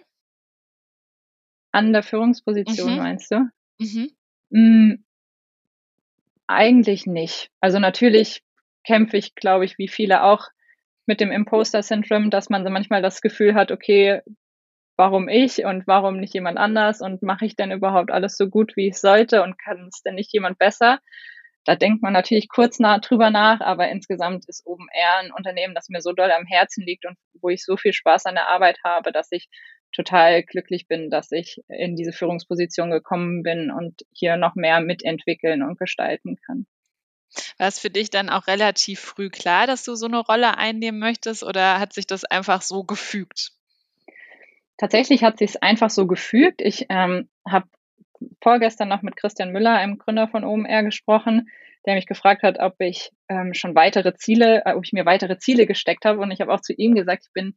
An 1.72 1.92
der 1.92 2.02
Führungsposition, 2.02 2.92
mhm. 2.92 2.98
meinst 2.98 3.30
du? 3.30 3.48
Mhm. 3.78 4.10
Hm, 4.52 5.04
eigentlich 6.46 7.06
nicht. 7.06 7.50
Also 7.60 7.78
natürlich 7.78 8.42
kämpfe 8.84 9.16
ich, 9.16 9.34
glaube 9.34 9.64
ich, 9.64 9.78
wie 9.78 9.88
viele 9.88 10.22
auch 10.22 10.48
mit 11.06 11.20
dem 11.20 11.30
Imposter-Syndrom, 11.30 12.30
dass 12.30 12.50
man 12.50 12.64
so 12.64 12.70
manchmal 12.70 13.02
das 13.02 13.20
Gefühl 13.20 13.54
hat, 13.54 13.70
okay, 13.70 14.20
warum 14.98 15.28
ich 15.28 15.64
und 15.64 15.86
warum 15.86 16.18
nicht 16.18 16.34
jemand 16.34 16.58
anders 16.58 17.00
und 17.00 17.22
mache 17.22 17.46
ich 17.46 17.56
denn 17.56 17.70
überhaupt 17.70 18.10
alles 18.10 18.36
so 18.36 18.48
gut, 18.48 18.76
wie 18.76 18.88
ich 18.88 18.98
sollte 18.98 19.42
und 19.42 19.58
kann 19.58 19.88
es 19.88 20.02
denn 20.02 20.16
nicht 20.16 20.32
jemand 20.32 20.58
besser? 20.58 20.98
Da 21.64 21.76
denkt 21.76 22.02
man 22.02 22.12
natürlich 22.12 22.48
kurz 22.48 22.78
nach, 22.78 23.00
drüber 23.00 23.30
nach, 23.30 23.60
aber 23.60 23.88
insgesamt 23.90 24.48
ist 24.48 24.66
oben 24.66 24.86
eher 24.92 25.18
ein 25.18 25.32
Unternehmen, 25.32 25.74
das 25.74 25.88
mir 25.88 26.00
so 26.00 26.12
doll 26.12 26.30
am 26.32 26.46
Herzen 26.46 26.84
liegt 26.84 27.06
und 27.06 27.16
wo 27.40 27.48
ich 27.48 27.64
so 27.64 27.76
viel 27.76 27.92
Spaß 27.92 28.26
an 28.26 28.34
der 28.34 28.48
Arbeit 28.48 28.78
habe, 28.84 29.12
dass 29.12 29.30
ich 29.30 29.48
total 29.92 30.42
glücklich 30.42 30.88
bin, 30.88 31.10
dass 31.10 31.30
ich 31.30 31.62
in 31.68 31.94
diese 31.94 32.12
Führungsposition 32.12 32.90
gekommen 32.90 33.42
bin 33.42 33.70
und 33.70 34.02
hier 34.12 34.36
noch 34.36 34.54
mehr 34.54 34.80
mitentwickeln 34.80 35.62
und 35.62 35.78
gestalten 35.78 36.36
kann. 36.44 36.66
War 37.58 37.68
es 37.68 37.78
für 37.78 37.90
dich 37.90 38.10
dann 38.10 38.30
auch 38.30 38.46
relativ 38.46 39.00
früh 39.00 39.28
klar, 39.28 39.66
dass 39.66 39.84
du 39.84 39.94
so 39.94 40.06
eine 40.06 40.18
Rolle 40.18 40.56
einnehmen 40.56 40.98
möchtest 40.98 41.42
oder 41.44 41.78
hat 41.78 41.92
sich 41.92 42.06
das 42.06 42.24
einfach 42.24 42.62
so 42.62 42.84
gefügt? 42.84 43.57
Tatsächlich 44.78 45.22
hat 45.22 45.38
sich 45.38 45.50
es 45.50 45.56
einfach 45.56 45.90
so 45.90 46.06
gefügt. 46.06 46.62
Ich 46.62 46.86
ähm, 46.88 47.28
habe 47.46 47.66
vorgestern 48.42 48.88
noch 48.88 49.02
mit 49.02 49.16
Christian 49.16 49.52
Müller, 49.52 49.74
einem 49.74 49.98
Gründer 49.98 50.28
von 50.28 50.44
OMR, 50.44 50.82
gesprochen, 50.82 51.48
der 51.86 51.94
mich 51.94 52.06
gefragt 52.06 52.42
hat, 52.42 52.58
ob 52.58 52.74
ich 52.80 53.10
ähm, 53.28 53.54
schon 53.54 53.74
weitere 53.74 54.14
Ziele, 54.14 54.62
äh, 54.64 54.74
ob 54.74 54.84
ich 54.84 54.92
mir 54.92 55.04
weitere 55.04 55.38
Ziele 55.38 55.66
gesteckt 55.66 56.04
habe. 56.04 56.20
Und 56.20 56.30
ich 56.30 56.40
habe 56.40 56.52
auch 56.52 56.60
zu 56.60 56.72
ihm 56.72 56.94
gesagt, 56.94 57.24
ich 57.26 57.32
bin 57.32 57.56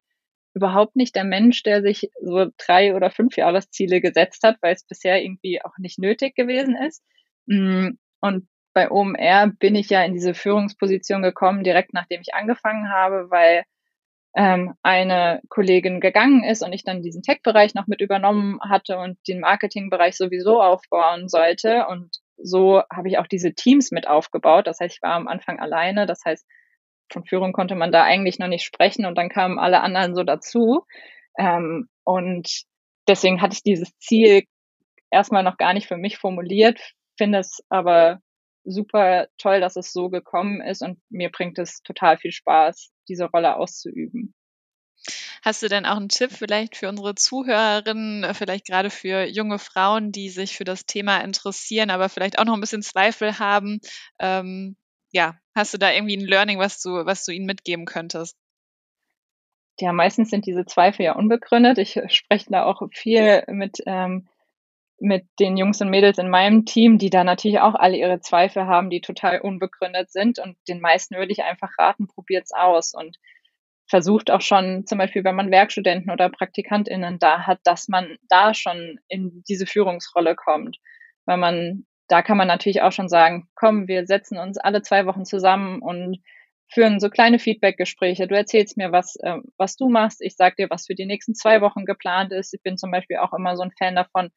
überhaupt 0.54 0.96
nicht 0.96 1.16
der 1.16 1.24
Mensch, 1.24 1.64
der 1.64 1.82
sich 1.82 2.10
so 2.22 2.48
drei 2.58 2.94
oder 2.94 3.10
fünf 3.10 3.38
Jahresziele 3.38 4.02
gesetzt 4.02 4.44
hat, 4.44 4.58
weil 4.62 4.74
es 4.74 4.86
bisher 4.86 5.24
irgendwie 5.24 5.64
auch 5.64 5.78
nicht 5.78 5.98
nötig 5.98 6.36
gewesen 6.36 6.76
ist. 6.76 7.04
Mm, 7.46 7.92
und 8.20 8.48
bei 8.74 8.90
OMR 8.90 9.52
bin 9.60 9.76
ich 9.76 9.90
ja 9.90 10.04
in 10.04 10.14
diese 10.14 10.34
Führungsposition 10.34 11.22
gekommen, 11.22 11.64
direkt 11.64 11.94
nachdem 11.94 12.22
ich 12.22 12.34
angefangen 12.34 12.90
habe, 12.90 13.30
weil 13.30 13.64
ähm, 14.36 14.74
eine 14.82 15.42
Kollegin 15.50 16.00
gegangen 16.00 16.44
ist 16.44 16.64
und 16.64 16.74
ich 16.74 16.84
dann 16.84 17.02
diesen 17.02 17.22
Tech-Bereich 17.22 17.74
noch 17.74 17.88
mit 17.88 18.02
übernommen 18.02 18.60
hatte 18.62 18.98
und 18.98 19.18
den 19.28 19.40
Marketing-Bereich 19.42 20.16
sowieso 20.16 20.62
aufbauen 20.62 21.28
sollte. 21.28 21.88
Und 21.88 22.18
so 22.38 22.82
habe 22.92 23.10
ich 23.10 23.18
auch 23.18 23.28
diese 23.28 23.54
Teams 23.54 23.92
mit 23.92 24.08
aufgebaut. 24.08 24.68
Das 24.68 24.80
heißt, 24.80 24.96
ich 24.96 25.02
war 25.02 25.14
am 25.16 25.28
Anfang 25.28 25.60
alleine. 25.60 26.06
Das 26.06 26.24
heißt, 26.26 26.48
von 27.12 27.26
Führung 27.26 27.52
konnte 27.52 27.76
man 27.76 27.92
da 27.92 28.04
eigentlich 28.04 28.40
noch 28.40 28.48
nicht 28.48 28.64
sprechen 28.64 29.06
und 29.06 29.18
dann 29.18 29.30
kamen 29.30 29.60
alle 29.60 29.82
anderen 29.82 30.16
so 30.16 30.24
dazu. 30.24 30.86
Ähm, 31.38 31.90
und 32.04 32.64
deswegen 33.08 33.42
hatte 33.42 33.54
ich 33.54 33.64
dieses 33.64 33.98
Ziel 33.98 34.44
erstmal 35.12 35.44
noch 35.44 35.58
gar 35.58 35.74
nicht 35.74 35.88
für 35.88 35.98
mich 35.98 36.18
formuliert, 36.18 36.80
finde 37.18 37.40
es 37.40 37.64
aber 37.70 38.20
super 38.64 39.28
toll, 39.38 39.60
dass 39.60 39.76
es 39.76 39.92
so 39.92 40.10
gekommen 40.10 40.62
ist 40.62 40.82
und 40.82 41.00
mir 41.10 41.30
bringt 41.30 41.60
es 41.60 41.82
total 41.82 42.18
viel 42.18 42.32
Spaß, 42.32 42.92
diese 43.12 43.26
Rolle 43.26 43.58
auszuüben. 43.58 44.34
Hast 45.44 45.64
du 45.64 45.68
denn 45.68 45.86
auch 45.86 45.98
einen 45.98 46.10
Tipp 46.10 46.32
vielleicht 46.32 46.78
für 46.78 46.88
unsere 46.88 47.16
Zuhörerinnen, 47.16 48.34
vielleicht 48.36 48.68
gerade 48.68 48.90
für 48.90 49.26
junge 49.26 49.58
Frauen, 49.58 50.12
die 50.12 50.30
sich 50.30 50.56
für 50.56 50.64
das 50.64 50.86
Thema 50.86 51.20
interessieren, 51.22 51.90
aber 51.90 52.10
vielleicht 52.10 52.38
auch 52.38 52.46
noch 52.46 52.54
ein 52.54 52.62
bisschen 52.62 52.84
Zweifel 52.84 53.40
haben? 53.40 53.80
Ähm, 54.20 54.78
ja, 55.12 55.36
hast 55.56 55.74
du 55.74 55.78
da 55.80 55.92
irgendwie 55.92 56.18
ein 56.18 56.26
Learning, 56.26 56.60
was 56.60 56.80
du, 56.82 57.06
was 57.06 57.26
du 57.26 57.32
ihnen 57.32 57.48
mitgeben 57.48 57.86
könntest? 57.86 58.38
Ja, 59.80 59.92
meistens 59.94 60.30
sind 60.30 60.46
diese 60.46 60.66
Zweifel 60.66 61.04
ja 61.04 61.16
unbegründet. 61.16 61.80
Ich 61.80 62.00
spreche 62.10 62.52
da 62.52 62.66
auch 62.66 62.84
viel 62.94 63.44
mit 63.48 63.78
ähm, 63.88 64.28
mit 65.02 65.26
den 65.40 65.58
Jungs 65.58 65.82
und 65.82 65.90
Mädels 65.90 66.20
in 66.20 66.30
meinem 66.30 66.64
Team, 66.66 67.00
die 67.00 67.10
da 67.10 67.24
natürlich 67.24 67.60
auch 67.60 67.74
alle 67.74 67.98
ihre 67.98 68.20
Zweifel 68.22 68.68
haben, 68.68 68.92
die 68.92 69.02
total 69.02 69.42
unbegründet 69.42 70.12
sind. 70.12 70.38
Und 70.38 70.56
den 70.68 70.80
meisten 70.80 71.16
würde 71.16 71.32
ich 71.32 71.44
einfach 71.44 71.72
raten, 71.78 72.08
probiert's 72.08 72.54
aus 72.54 72.94
und 72.94 73.18
versucht 73.90 74.30
auch 74.30 74.42
schon, 74.42 74.86
zum 74.86 75.00
Beispiel, 75.00 75.24
wenn 75.24 75.36
man 75.36 75.50
Werkstudenten 75.50 76.12
oder 76.12 76.30
PraktikantInnen 76.30 77.18
da 77.18 77.48
hat, 77.48 77.60
dass 77.64 77.88
man 77.88 78.16
da 78.30 78.54
schon 78.54 79.00
in 79.08 79.44
diese 79.50 79.66
Führungsrolle 79.66 80.36
kommt. 80.36 80.78
Weil 81.26 81.38
man, 81.38 81.86
da 82.08 82.22
kann 82.22 82.38
man 82.38 82.48
natürlich 82.48 82.84
auch 82.84 82.92
schon 82.92 83.10
sagen, 83.10 83.50
komm, 83.56 83.88
wir 83.88 84.06
setzen 84.06 84.38
uns 84.38 84.58
alle 84.58 84.84
zwei 84.84 85.08
Wochen 85.08 85.26
zusammen 85.26 85.82
und 85.82 86.20
führen 86.72 87.00
so 87.00 87.10
kleine 87.10 87.40
Feedback-Gespräche. 87.40 88.28
Du 88.28 88.36
erzählst 88.36 88.78
mir, 88.78 88.92
was, 88.92 89.16
äh, 89.18 89.38
was 89.58 89.76
du 89.76 89.90
machst. 89.90 90.22
Ich 90.22 90.36
sag 90.36 90.56
dir, 90.58 90.70
was 90.70 90.86
für 90.86 90.96
die 90.96 91.06
nächsten 91.08 91.34
zwei 91.34 91.60
Wochen 91.60 91.86
geplant 91.86 92.32
ist. 92.32 92.54
Ich 92.54 92.62
bin 92.62 92.78
zum 92.78 92.92
Beispiel 92.92 93.18
auch 93.18 93.34
immer 93.34 93.58
so 93.58 93.64
ein 93.64 93.74
Fan 93.78 93.96
davon, 93.96 94.30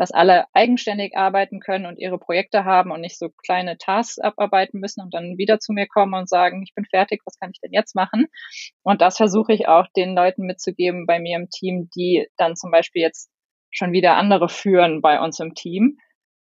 dass 0.00 0.12
alle 0.12 0.46
eigenständig 0.54 1.14
arbeiten 1.14 1.60
können 1.60 1.84
und 1.84 1.98
ihre 1.98 2.18
Projekte 2.18 2.64
haben 2.64 2.90
und 2.90 3.02
nicht 3.02 3.18
so 3.18 3.28
kleine 3.28 3.76
Tasks 3.76 4.18
abarbeiten 4.18 4.80
müssen 4.80 5.02
und 5.02 5.12
dann 5.12 5.36
wieder 5.36 5.58
zu 5.58 5.74
mir 5.74 5.86
kommen 5.86 6.14
und 6.14 6.26
sagen, 6.26 6.62
ich 6.62 6.74
bin 6.74 6.86
fertig, 6.86 7.20
was 7.26 7.38
kann 7.38 7.50
ich 7.52 7.60
denn 7.60 7.74
jetzt 7.74 7.94
machen? 7.94 8.28
Und 8.82 9.02
das 9.02 9.18
versuche 9.18 9.52
ich 9.52 9.68
auch 9.68 9.88
den 9.94 10.14
Leuten 10.14 10.46
mitzugeben 10.46 11.04
bei 11.04 11.20
mir 11.20 11.36
im 11.36 11.50
Team, 11.50 11.90
die 11.94 12.26
dann 12.38 12.56
zum 12.56 12.70
Beispiel 12.70 13.02
jetzt 13.02 13.30
schon 13.70 13.92
wieder 13.92 14.16
andere 14.16 14.48
führen 14.48 15.02
bei 15.02 15.20
uns 15.20 15.38
im 15.38 15.52
Team. 15.52 15.98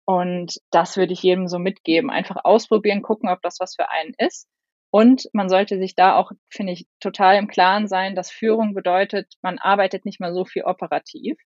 Und 0.04 0.58
das 0.70 0.98
würde 0.98 1.14
ich 1.14 1.22
jedem 1.22 1.48
so 1.48 1.58
mitgeben. 1.58 2.10
Einfach 2.10 2.44
ausprobieren, 2.44 3.00
gucken, 3.00 3.30
ob 3.30 3.40
das 3.40 3.56
was 3.58 3.74
für 3.74 3.88
einen 3.88 4.12
ist. 4.18 4.50
Und 4.90 5.30
man 5.32 5.48
sollte 5.48 5.78
sich 5.78 5.94
da 5.94 6.16
auch, 6.16 6.30
finde 6.50 6.74
ich, 6.74 6.88
total 7.00 7.36
im 7.36 7.48
Klaren 7.48 7.88
sein, 7.88 8.16
dass 8.16 8.30
Führung 8.30 8.74
bedeutet, 8.74 9.32
man 9.40 9.58
arbeitet 9.58 10.04
nicht 10.04 10.20
mal 10.20 10.34
so 10.34 10.44
viel 10.44 10.64
operativ. 10.64 11.38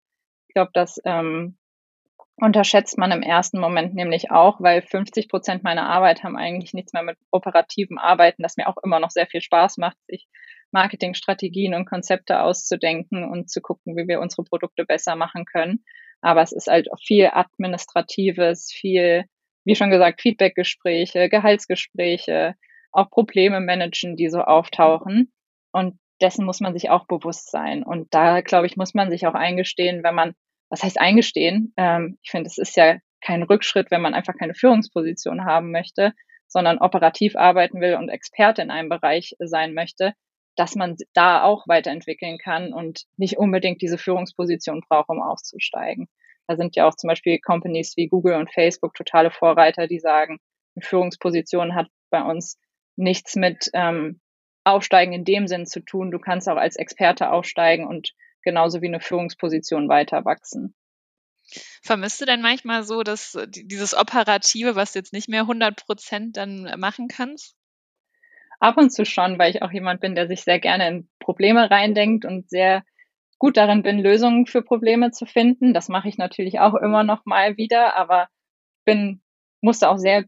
Ich 0.49 0.55
glaube, 0.55 0.71
dass 0.73 0.99
ähm, 1.05 1.59
unterschätzt 2.41 2.99
man 2.99 3.11
im 3.11 3.23
ersten 3.23 3.59
Moment 3.59 3.95
nämlich 3.95 4.31
auch, 4.31 4.61
weil 4.61 4.83
50 4.83 5.29
Prozent 5.29 5.63
meiner 5.63 5.89
Arbeit 5.89 6.23
haben 6.23 6.37
eigentlich 6.37 6.73
nichts 6.73 6.93
mehr 6.93 7.03
mit 7.03 7.17
operativen 7.31 7.99
Arbeiten, 7.99 8.43
das 8.43 8.57
mir 8.57 8.69
auch 8.69 8.77
immer 8.83 9.01
noch 9.01 9.11
sehr 9.11 9.27
viel 9.27 9.41
Spaß 9.41 9.79
macht, 9.79 9.97
sich 10.07 10.29
Marketingstrategien 10.71 11.75
und 11.75 11.87
Konzepte 11.87 12.41
auszudenken 12.41 13.25
und 13.25 13.51
zu 13.51 13.61
gucken, 13.61 13.97
wie 13.97 14.07
wir 14.07 14.21
unsere 14.21 14.45
Produkte 14.45 14.85
besser 14.85 15.17
machen 15.17 15.45
können. 15.45 15.85
Aber 16.21 16.43
es 16.43 16.53
ist 16.53 16.69
halt 16.69 16.89
viel 17.03 17.31
Administratives, 17.33 18.71
viel, 18.73 19.25
wie 19.65 19.75
schon 19.75 19.91
gesagt, 19.91 20.21
Feedbackgespräche, 20.21 21.29
Gehaltsgespräche, 21.29 22.55
auch 22.93 23.11
Probleme 23.11 23.61
managen, 23.61 24.17
die 24.17 24.29
so 24.29 24.41
auftauchen. 24.41 25.33
Und 25.73 25.99
dessen 26.21 26.45
muss 26.45 26.61
man 26.61 26.73
sich 26.75 26.91
auch 26.91 27.07
bewusst 27.07 27.51
sein. 27.51 27.83
Und 27.83 28.13
da, 28.13 28.41
glaube 28.41 28.67
ich, 28.67 28.77
muss 28.77 28.95
man 28.95 29.11
sich 29.11 29.27
auch 29.27 29.35
eingestehen, 29.35 30.03
wenn 30.03 30.15
man 30.15 30.35
was 30.71 30.83
heißt 30.83 31.01
eingestehen? 31.01 31.73
Ähm, 31.77 32.19
ich 32.23 32.31
finde, 32.31 32.49
es 32.49 32.59
ist 32.59 32.77
ja 32.77 32.99
kein 33.21 33.43
Rückschritt, 33.43 33.91
wenn 33.91 34.03
man 34.03 34.15
einfach 34.15 34.35
keine 34.39 34.55
Führungsposition 34.55 35.45
haben 35.45 35.71
möchte, 35.71 36.13
sondern 36.47 36.79
operativ 36.79 37.37
arbeiten 37.37 37.81
will 37.81 37.95
und 37.95 38.09
Experte 38.09 38.63
in 38.63 38.71
einem 38.71 38.89
Bereich 38.89 39.35
sein 39.39 39.75
möchte, 39.75 40.15
dass 40.57 40.75
man 40.75 40.97
da 41.15 41.43
auch 41.43 41.69
weiterentwickeln 41.69 42.39
kann 42.39 42.73
und 42.73 43.05
nicht 43.17 43.39
unbedingt 43.39 43.83
diese 43.83 43.99
Führungsposition 43.99 44.83
braucht, 44.89 45.09
um 45.09 45.23
aufzusteigen. 45.23 46.09
Da 46.47 46.57
sind 46.57 46.75
ja 46.77 46.89
auch 46.89 46.97
zum 46.97 47.09
Beispiel 47.09 47.39
Companies 47.39 47.97
wie 47.97 48.09
Google 48.09 48.35
und 48.35 48.53
Facebook 48.53 48.95
totale 48.95 49.31
Vorreiter, 49.31 49.87
die 49.87 50.01
sagen, 50.01 50.39
eine 50.75 50.85
Führungsposition 50.85 51.75
hat 51.75 51.89
bei 52.11 52.23
uns 52.23 52.59
nichts 52.97 53.37
mit 53.37 53.71
ähm, 53.75 54.21
Aufsteigen 54.65 55.13
in 55.13 55.25
dem 55.25 55.47
Sinn 55.47 55.67
zu 55.67 55.81
tun. 55.81 56.11
Du 56.11 56.19
kannst 56.19 56.49
auch 56.49 56.57
als 56.57 56.77
Experte 56.77 57.31
aufsteigen 57.31 57.87
und 57.87 58.13
genauso 58.49 58.81
wie 58.81 58.87
eine 58.87 59.01
Führungsposition 59.01 59.91
weiter 59.91 60.25
wachsen. 60.25 60.75
Vermisst 61.83 62.21
du 62.21 62.25
denn 62.25 62.41
manchmal 62.41 62.83
so, 62.83 63.03
dass 63.03 63.37
dieses 63.47 63.95
Operative, 63.95 64.75
was 64.75 64.93
du 64.93 65.01
jetzt 65.01 65.13
nicht 65.13 65.29
mehr 65.29 65.43
100 65.43 65.85
Prozent 65.85 66.39
dann 66.39 66.63
machen 66.79 67.09
kannst? 67.09 67.55
Ab 68.59 68.79
und 68.79 68.91
zu 68.91 69.05
schon, 69.05 69.39
weil 69.39 69.51
ich 69.51 69.63
auch 69.63 69.71
jemand 69.71 70.01
bin, 70.01 70.15
der 70.15 70.29
sich 70.29 70.43
sehr 70.43 70.59
gerne 70.59 70.89
in 70.89 71.09
Probleme 71.19 71.71
reindenkt 71.71 72.25
und 72.25 72.49
sehr 72.49 72.85
gut 73.39 73.57
darin 73.57 73.83
bin, 73.83 73.99
Lösungen 73.99 74.47
für 74.47 74.63
Probleme 74.63 75.11
zu 75.11 75.27
finden. 75.27 75.75
Das 75.75 75.89
mache 75.89 76.09
ich 76.09 76.17
natürlich 76.17 76.59
auch 76.59 76.75
immer 76.75 77.05
noch 77.05 77.27
mal 77.27 77.57
wieder, 77.59 77.97
aber 77.97 78.29
bin, 78.85 79.21
musste 79.61 79.91
auch 79.91 79.99
sehr 79.99 80.25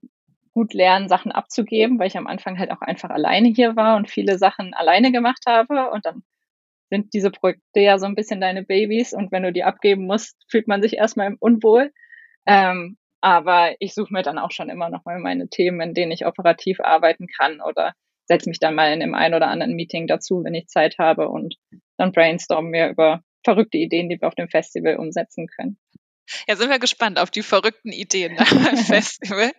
gut 0.53 0.75
lernen, 0.75 1.09
Sachen 1.09 1.33
abzugeben, 1.33 1.99
weil 1.99 2.09
ich 2.09 2.19
am 2.19 2.27
Anfang 2.27 2.59
halt 2.59 2.71
auch 2.71 2.83
einfach 2.83 3.11
alleine 3.11 3.49
hier 3.49 3.77
war 3.77 3.97
und 3.97 4.11
viele 4.11 4.39
Sachen 4.39 4.75
alleine 4.75 5.11
gemacht 5.11 5.45
habe. 5.47 5.91
Und 5.91 6.05
dann 6.05 6.23
sind 6.91 7.15
diese 7.15 7.31
Projekte 7.31 7.81
ja 7.81 7.99
so 7.99 8.07
ein 8.07 8.15
bisschen 8.15 8.41
deine 8.41 8.65
Babys 8.65 9.13
und 9.13 9.33
wenn 9.33 9.45
du 9.45 9.53
die 9.53 9.65
abgeben 9.65 10.07
musst, 10.07 10.37
fühlt 10.51 10.69
man 10.69 10.83
sich 10.83 10.95
erstmal 10.95 11.37
unwohl. 11.39 11.93
Ähm, 12.47 12.99
aber 13.21 13.75
ich 13.81 13.95
suche 13.95 14.13
mir 14.13 14.23
dann 14.23 14.39
auch 14.39 14.51
schon 14.51 14.71
immer 14.71 14.91
noch 14.91 15.05
mal 15.05 15.19
meine 15.19 15.49
Themen, 15.49 15.81
in 15.81 15.95
denen 15.95 16.13
ich 16.13 16.27
operativ 16.27 16.81
arbeiten 16.81 17.27
kann 17.27 17.61
oder 17.61 17.95
setze 18.27 18.49
mich 18.49 18.59
dann 18.59 18.75
mal 18.75 18.93
in 18.93 19.01
dem 19.01 19.15
einen 19.15 19.35
oder 19.35 19.49
anderen 19.49 19.75
Meeting 19.75 20.07
dazu, 20.07 20.43
wenn 20.45 20.55
ich 20.55 20.69
Zeit 20.69 20.99
habe 20.99 21.29
und 21.29 21.57
dann 21.97 22.13
brainstormen 22.13 22.73
wir 22.73 22.89
über 22.89 23.23
verrückte 23.45 23.79
Ideen, 23.79 24.09
die 24.09 24.21
wir 24.21 24.29
auf 24.29 24.35
dem 24.35 24.49
Festival 24.49 24.97
umsetzen 24.97 25.47
können. 25.47 25.79
Ja, 26.47 26.55
sind 26.57 26.71
wir 26.71 26.79
gespannt 26.79 27.19
auf 27.19 27.31
die 27.31 27.43
verrückten 27.43 27.93
Ideen 27.93 28.37
beim 28.37 28.77
Festival. 28.77 29.51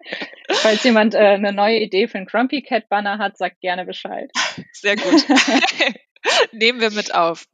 Falls 0.49 0.83
jemand 0.83 1.15
äh, 1.15 1.17
eine 1.17 1.51
neue 1.51 1.79
Idee 1.79 2.07
für 2.07 2.17
einen 2.17 2.27
Grumpy 2.27 2.61
Cat 2.61 2.87
Banner 2.87 3.17
hat, 3.17 3.37
sagt 3.37 3.59
gerne 3.59 3.85
Bescheid. 3.85 4.31
Sehr 4.71 4.95
gut. 4.95 5.25
Nehmen 6.51 6.81
wir 6.81 6.91
mit 6.91 7.13
auf. 7.13 7.47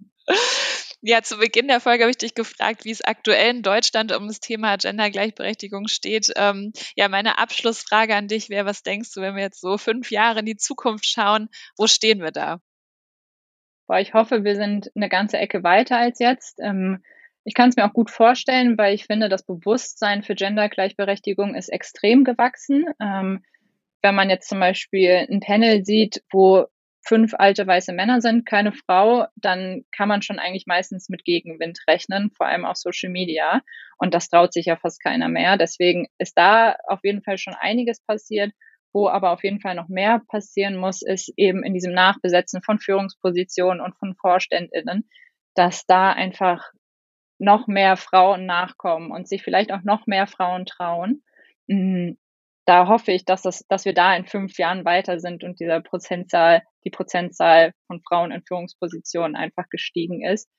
Ja, 1.02 1.22
zu 1.22 1.38
Beginn 1.38 1.68
der 1.68 1.80
Folge 1.80 2.04
habe 2.04 2.12
ich 2.12 2.18
dich 2.18 2.34
gefragt, 2.34 2.84
wie 2.84 2.92
es 2.92 3.02
aktuell 3.02 3.52
in 3.52 3.62
Deutschland 3.62 4.12
um 4.12 4.28
das 4.28 4.40
Thema 4.40 4.78
Gendergleichberechtigung 4.78 5.88
steht. 5.88 6.32
Ähm, 6.36 6.74
ja, 6.96 7.08
meine 7.08 7.38
Abschlussfrage 7.38 8.16
an 8.16 8.28
dich 8.28 8.50
wäre, 8.50 8.66
was 8.66 8.84
denkst 8.84 9.14
du, 9.14 9.22
wenn 9.22 9.36
wir 9.36 9.44
jetzt 9.44 9.62
so 9.62 9.78
fünf 9.78 10.12
Jahre 10.12 10.40
in 10.40 10.46
die 10.46 10.58
Zukunft 10.58 11.06
schauen, 11.06 11.50
wo 11.78 11.88
stehen 11.88 12.22
wir 12.22 12.32
da? 12.32 12.60
Boah, 13.88 14.00
ich 14.00 14.14
hoffe, 14.14 14.44
wir 14.44 14.56
sind 14.56 14.92
eine 14.96 15.08
ganze 15.08 15.38
Ecke 15.38 15.64
weiter 15.64 15.98
als 15.98 16.20
jetzt. 16.20 16.60
Ähm, 16.60 17.04
ich 17.46 17.54
kann 17.54 17.70
es 17.70 17.78
mir 17.78 17.86
auch 17.86 17.94
gut 17.94 18.12
vorstellen, 18.12 18.78
weil 18.78 18.94
ich 18.94 19.06
finde, 19.06 19.30
das 19.30 19.46
Bewusstsein 19.46 20.24
für 20.24 20.36
Gendergleichberechtigung 20.36 21.56
ist 21.56 21.70
extrem 21.70 22.26
gewachsen. 22.26 22.86
Ähm, 23.00 23.46
wenn 24.02 24.16
man 24.16 24.30
jetzt 24.30 24.50
zum 24.50 24.60
Beispiel 24.60 25.26
ein 25.30 25.40
Panel 25.40 25.86
sieht, 25.86 26.22
wo 26.32 26.66
fünf 27.08 27.34
alte 27.38 27.66
weiße 27.66 27.94
Männer 27.94 28.22
sind, 28.22 28.46
keine 28.46 28.74
Frau, 28.74 29.28
dann 29.36 29.84
kann 29.96 30.10
man 30.10 30.22
schon 30.22 30.40
eigentlich 30.40 30.66
meistens 30.68 31.08
mit 31.10 31.24
Gegenwind 31.24 31.80
rechnen, 31.88 32.32
vor 32.36 32.48
allem 32.48 32.66
auf 32.66 32.76
Social 32.76 33.10
Media. 33.10 33.62
Und 33.98 34.14
das 34.14 34.30
traut 34.30 34.54
sich 34.54 34.66
ja 34.66 34.76
fast 34.76 35.02
keiner 35.02 35.30
mehr. 35.30 35.58
Deswegen 35.58 36.08
ist 36.18 36.38
da 36.38 36.76
auf 36.88 37.00
jeden 37.04 37.24
Fall 37.24 37.38
schon 37.38 37.56
einiges 37.60 38.02
passiert. 38.02 38.52
Wo 38.94 39.10
aber 39.10 39.32
auf 39.32 39.44
jeden 39.44 39.60
Fall 39.60 39.76
noch 39.76 39.90
mehr 39.90 40.22
passieren 40.28 40.76
muss, 40.76 41.02
ist 41.02 41.32
eben 41.38 41.64
in 41.64 41.74
diesem 41.74 41.94
Nachbesetzen 41.94 42.62
von 42.64 42.80
Führungspositionen 42.80 43.82
und 43.82 43.96
von 43.98 44.16
Vorständinnen, 44.16 45.08
dass 45.56 45.86
da 45.86 46.12
einfach 46.12 46.72
noch 47.38 47.68
mehr 47.68 47.96
Frauen 47.98 48.46
nachkommen 48.46 49.12
und 49.12 49.28
sich 49.28 49.44
vielleicht 49.44 49.72
auch 49.72 49.84
noch 49.84 50.08
mehr 50.08 50.26
Frauen 50.26 50.66
trauen. 50.66 51.24
Da 52.68 52.90
hoffe 52.90 53.14
ich, 53.14 53.24
dass, 53.24 53.44
das, 53.44 53.66
dass 53.70 53.86
wir 53.86 53.94
da 53.94 54.14
in 54.14 54.26
fünf 54.26 54.58
Jahren 54.58 54.84
weiter 54.84 55.20
sind 55.20 55.46
und 55.46 55.62
dieser 55.62 55.80
Prozentzahl, 55.80 56.64
die 56.84 56.90
Prozentzahl 56.90 57.72
von 57.88 58.02
Frauen 58.02 58.32
in 58.32 58.44
Führungspositionen 58.44 59.38
einfach 59.38 59.70
gestiegen 59.70 60.22
ist. 60.22 60.50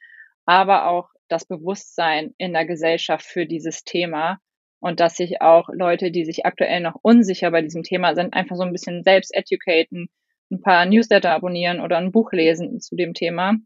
Aber 0.47 0.88
auch 0.88 1.11
das 1.29 1.44
Bewusstsein 1.44 2.33
in 2.38 2.55
der 2.55 2.64
Gesellschaft 2.64 3.27
für 3.27 3.44
dieses 3.44 3.85
Thema 3.85 4.38
und 4.81 5.01
dass 5.01 5.16
sich 5.16 5.42
auch 5.42 5.68
Leute, 5.71 6.11
die 6.11 6.25
sich 6.25 6.47
aktuell 6.47 6.81
noch 6.81 6.97
unsicher 7.03 7.51
bei 7.51 7.61
diesem 7.61 7.83
Thema 7.83 8.14
sind, 8.14 8.33
einfach 8.33 8.57
so 8.57 8.62
ein 8.62 8.73
bisschen 8.73 9.03
selbst 9.03 9.35
educaten, 9.35 10.09
ein 10.51 10.62
paar 10.62 10.87
Newsletter 10.87 11.33
abonnieren 11.33 11.81
oder 11.81 11.99
ein 11.99 12.11
Buch 12.11 12.33
lesen 12.33 12.81
zu 12.81 12.97
dem 12.97 13.12
Thema. 13.12 13.57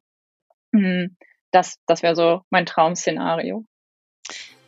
Hm, 0.75 1.17
das, 1.53 1.77
das 1.87 2.03
wäre 2.03 2.17
so 2.17 2.41
mein 2.51 2.67
Traum-Szenario. 2.67 3.65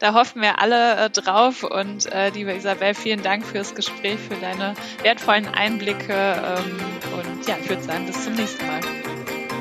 Da 0.04 0.12
hoffen 0.12 0.42
wir 0.42 0.60
alle 0.60 1.06
äh, 1.06 1.08
drauf. 1.08 1.62
Und 1.62 2.12
äh, 2.12 2.28
liebe 2.28 2.52
Isabel, 2.52 2.92
vielen 2.92 3.22
Dank 3.22 3.46
fürs 3.46 3.74
Gespräch, 3.74 4.18
für 4.20 4.34
deine 4.34 4.74
wertvollen 5.02 5.48
Einblicke. 5.48 6.12
Ähm, 6.12 6.76
und 7.16 7.48
ja, 7.48 7.56
ich 7.58 7.70
würde 7.70 7.82
sagen, 7.82 8.04
bis 8.04 8.22
zum 8.22 8.34
nächsten 8.34 8.66
Mal. 8.66 8.80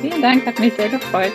Vielen 0.02 0.22
Dank, 0.22 0.46
hat 0.46 0.60
mich 0.60 0.74
sehr 0.74 0.90
gefreut. 0.90 1.32